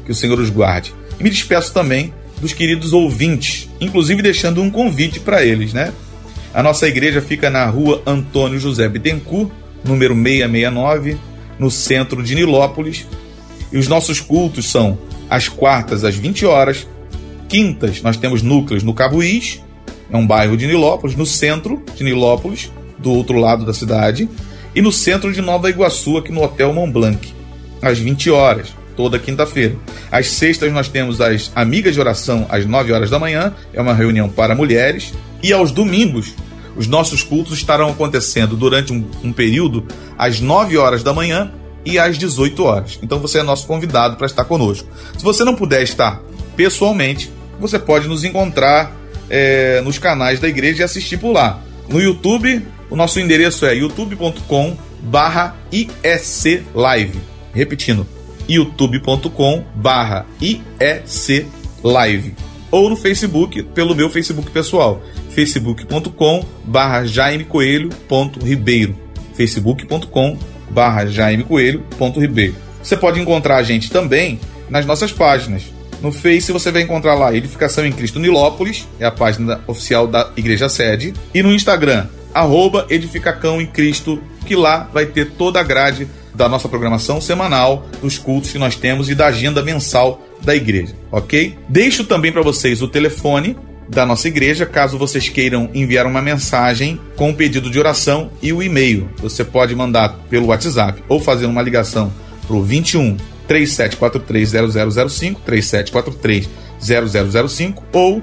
que 0.07 0.13
o 0.13 0.15
Senhor 0.15 0.41
os 0.41 0.49
guarde. 0.49 0.95
E 1.21 1.23
me 1.23 1.29
despeço 1.29 1.75
também 1.75 2.15
dos 2.41 2.55
queridos 2.55 2.95
ouvintes, 2.95 3.69
inclusive 3.79 4.23
deixando 4.23 4.63
um 4.63 4.71
convite 4.71 5.21
para 5.21 5.45
eles, 5.45 5.75
né? 5.75 5.93
A 6.53 6.63
nossa 6.63 6.89
igreja 6.89 7.21
fica 7.21 7.51
na 7.51 7.67
rua 7.67 8.03
Antônio 8.07 8.59
José 8.59 8.89
Bittencourt, 8.89 9.51
número 9.85 10.15
669, 10.15 11.19
no 11.59 11.71
centro 11.71 12.23
de 12.23 12.35
Nilópolis. 12.35 13.07
E 13.71 13.79
os 13.79 13.89
nossos 13.89 14.21
cultos 14.21 14.71
são 14.71 14.99
às 15.29 15.49
quartas 15.49 16.05
às 16.05 16.15
20 16.15 16.47
horas, 16.47 16.87
quintas 17.49 18.03
nós 18.03 18.17
temos 18.17 18.43
núcleos 18.43 18.83
no 18.83 18.95
Cabuís, 18.95 19.63
é 20.11 20.17
um 20.17 20.27
bairro 20.27 20.57
de 20.57 20.67
Nilópolis, 20.67 21.17
no 21.17 21.27
centro 21.27 21.83
de 21.95 22.03
Nilópolis, 22.03 22.73
do 22.99 23.13
outro 23.13 23.39
lado 23.39 23.65
da 23.65 23.75
cidade, 23.75 24.29
e 24.75 24.81
no 24.81 24.91
centro 24.91 25.33
de 25.33 25.43
Nova 25.43 25.69
Iguaçu, 25.69 26.17
aqui 26.17 26.33
no 26.33 26.43
Hotel 26.43 26.73
Mont 26.73 26.91
Blanc, 26.91 27.35
às 27.83 27.99
20 27.99 28.31
horas, 28.31 28.69
toda 28.99 29.17
quinta-feira. 29.17 29.77
Às 30.11 30.27
sextas 30.27 30.73
nós 30.73 30.89
temos 30.89 31.21
as 31.21 31.53
Amigas 31.55 31.95
de 31.95 32.01
Oração 32.01 32.47
às 32.49 32.67
9 32.67 32.93
horas 32.93 33.09
da 33.09 33.17
manhã, 33.17 33.55
é 33.73 33.81
uma 33.81 33.95
reunião 33.95 34.29
para 34.29 34.57
mulheres, 34.57 35.15
e 35.41 35.53
aos 35.53 35.71
domingos 35.71 36.35
os 36.77 36.89
nossos 36.89 37.23
cultos 37.23 37.57
estarão 37.57 37.91
acontecendo 37.91 38.57
durante 38.57 38.93
um, 38.93 39.09
um 39.23 39.33
período 39.33 39.87
às 40.19 40.41
9 40.41 40.77
horas 40.77 41.05
da 41.05 41.15
manhã 41.15 41.53
e 41.85 41.97
às 41.97 42.19
18 42.19 42.65
horas. 42.65 42.99
Então 43.01 43.21
você 43.21 43.39
é 43.39 43.43
nosso 43.45 43.69
convidado 43.69 44.17
para 44.17 44.27
estar 44.27 44.45
conosco. 44.45 44.89
Se 45.17 45.23
você 45.23 45.45
não 45.45 45.55
puder 45.55 45.85
estar 45.85 46.21
pessoalmente, 46.57 47.31
você 47.61 47.79
pode 47.79 48.09
nos 48.09 48.25
encontrar 48.25 48.93
é, 49.31 49.81
nos 49.81 49.97
canais 49.97 50.41
da 50.41 50.49
igreja 50.49 50.83
e 50.83 50.85
assistir 50.85 51.19
por 51.19 51.31
lá. 51.33 51.63
No 51.89 52.01
YouTube, 52.01 52.67
o 52.91 52.97
nosso 52.97 53.21
endereço 53.21 53.65
é 53.65 53.77
youtube.com 53.77 54.77
barra 55.01 55.55
IEC 55.71 56.65
Live. 56.75 57.21
Repetindo, 57.55 58.18
youtube.com 58.49 59.65
barra 59.75 60.25
IEC 60.41 61.47
Live. 61.83 62.35
Ou 62.71 62.91
no 62.91 62.97
Facebook, 62.97 63.63
pelo 63.63 63.95
meu 63.95 64.11
Facebook 64.11 64.51
pessoal, 64.51 65.03
facebook.com 65.31 66.45
barra 66.65 67.07
jaimecoelho.ribeiro 67.07 69.09
facebook.com 69.39 70.37
barra 70.69 71.07
jaimecoelho.ribeiro 71.07 72.57
Você 72.83 72.97
pode 72.97 73.21
encontrar 73.21 73.59
a 73.59 73.63
gente 73.63 73.91
também 73.91 74.41
nas 74.69 74.85
nossas 74.85 75.13
páginas. 75.13 75.63
No 76.03 76.13
Face 76.13 76.53
você 76.53 76.71
vai 76.71 76.83
encontrar 76.83 77.15
lá 77.15 77.35
Edificação 77.35 77.87
em 77.87 77.93
Cristo 77.93 78.21
Nilópolis, 78.21 78.87
é 79.01 79.07
a 79.07 79.11
página 79.11 79.61
oficial 79.67 80.07
da 80.07 80.31
Igreja 80.37 80.69
Sede, 80.69 81.13
e 81.35 81.43
no 81.43 81.53
Instagram, 81.53 82.07
arroba 82.33 82.87
Edificacão 82.89 83.61
em 83.61 83.67
Cristo, 83.67 84.23
que 84.47 84.55
lá 84.55 84.89
vai 84.93 85.07
ter 85.07 85.33
toda 85.33 85.59
a 85.59 85.63
grade 85.63 86.07
da 86.39 86.49
nossa 86.49 86.69
programação 86.69 87.21
semanal, 87.21 87.85
dos 88.01 88.17
cultos 88.17 88.53
que 88.53 88.59
nós 88.59 88.77
temos 88.77 89.11
e 89.11 89.15
da 89.15 89.27
agenda 89.27 89.61
mensal 89.61 90.23
da 90.41 90.55
igreja, 90.55 90.95
ok? 91.11 91.59
Deixo 91.69 92.05
também 92.05 92.31
para 92.31 92.43
vocês 92.43 92.81
o 92.81 92.87
telefone 92.87 93.57
da 93.89 94.07
nossa 94.07 94.29
igreja, 94.29 94.65
caso 94.65 94.97
vocês 94.97 95.29
queiram 95.29 95.69
enviar 95.75 96.07
uma 96.07 96.23
mensagem 96.23 97.01
com 97.17 97.27
o 97.27 97.31
um 97.31 97.35
pedido 97.35 97.69
de 97.69 97.77
oração 97.77 98.31
e 98.41 98.53
o 98.53 98.63
e-mail. 98.63 99.09
Você 99.17 99.45
pode 99.45 99.75
mandar 99.75 100.11
pelo 100.31 100.47
WhatsApp 100.47 101.03
ou 101.09 101.19
fazer 101.19 101.47
uma 101.47 101.61
ligação 101.61 102.13
para 102.47 102.55
o 102.57 102.63
21 102.63 103.17
3743 103.49 104.53
0005, 105.11 105.41
3743 105.45 106.49
0005 107.51 107.83
ou 107.93 108.23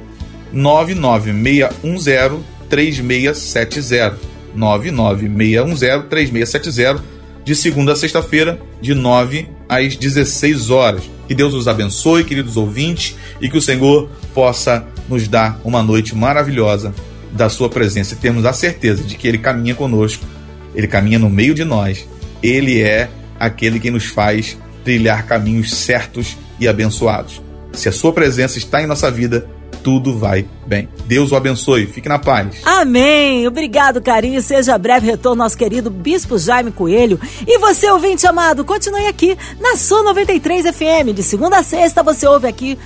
99610 0.54 2.40
3670. 2.70 4.36
99610 4.56 6.06
3670 6.10 7.15
de 7.46 7.56
segunda 7.56 7.94
a 7.94 7.96
sexta-feira, 7.96 8.60
de 8.82 8.96
9 8.96 9.48
às 9.70 9.96
16 9.96 10.72
horas. 10.72 11.04
Que 11.28 11.36
Deus 11.36 11.54
os 11.54 11.68
abençoe, 11.68 12.24
queridos 12.24 12.58
ouvintes, 12.58 13.16
e 13.40 13.48
que 13.48 13.58
o 13.58 13.62
Senhor 13.62 14.10
possa 14.34 14.86
nos 15.08 15.28
dar 15.28 15.62
uma 15.64 15.84
noite 15.84 16.16
maravilhosa 16.16 16.94
da 17.32 17.48
Sua 17.48 17.70
presença 17.70 18.16
e 18.16 18.18
termos 18.18 18.46
a 18.46 18.52
certeza 18.52 19.04
de 19.04 19.16
que 19.16 19.28
Ele 19.28 19.38
caminha 19.38 19.76
conosco, 19.76 20.26
Ele 20.74 20.88
caminha 20.88 21.20
no 21.20 21.30
meio 21.30 21.54
de 21.54 21.64
nós, 21.64 22.08
Ele 22.42 22.82
é 22.82 23.10
aquele 23.40 23.80
que 23.80 23.92
nos 23.92 24.06
faz 24.06 24.58
trilhar 24.84 25.28
caminhos 25.28 25.72
certos 25.72 26.36
e 26.60 26.68
abençoados. 26.68 27.42
Se 27.74 27.88
a 27.88 27.92
Sua 27.92 28.12
presença 28.12 28.58
está 28.58 28.82
em 28.82 28.88
nossa 28.88 29.12
vida, 29.12 29.48
tudo 29.86 30.18
vai 30.18 30.48
bem. 30.66 30.90
Deus 31.06 31.32
o 31.32 31.36
abençoe. 31.36 31.86
Fique 31.86 32.10
na 32.10 32.18
paz. 32.18 32.56
Amém. 32.66 33.48
Obrigado, 33.48 34.02
carinho. 34.02 34.42
Seja 34.42 34.76
breve 34.80 35.06
retorno 35.06 35.44
nosso 35.44 35.56
querido 35.56 35.92
Bispo 35.92 36.40
Jaime 36.40 36.72
Coelho. 36.72 37.20
E 37.46 37.60
você, 37.60 37.88
ouvinte 37.92 38.26
amado, 38.26 38.66
continue 38.66 39.06
aqui 39.06 39.38
na 39.62 39.78
sua 39.78 40.02
93 40.02 40.66
FM. 40.76 41.14
De 41.14 41.22
segunda 41.22 41.60
a 41.60 41.64
sexta, 41.64 42.02
você 42.02 42.26
ouve 42.26 42.48
aqui 42.48 42.80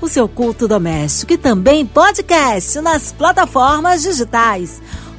o 0.00 0.06
seu 0.06 0.28
culto 0.28 0.68
doméstico 0.68 1.32
e 1.32 1.36
também 1.36 1.84
podcast 1.84 2.80
nas 2.80 3.10
plataformas 3.10 4.02
digitais 4.04 4.80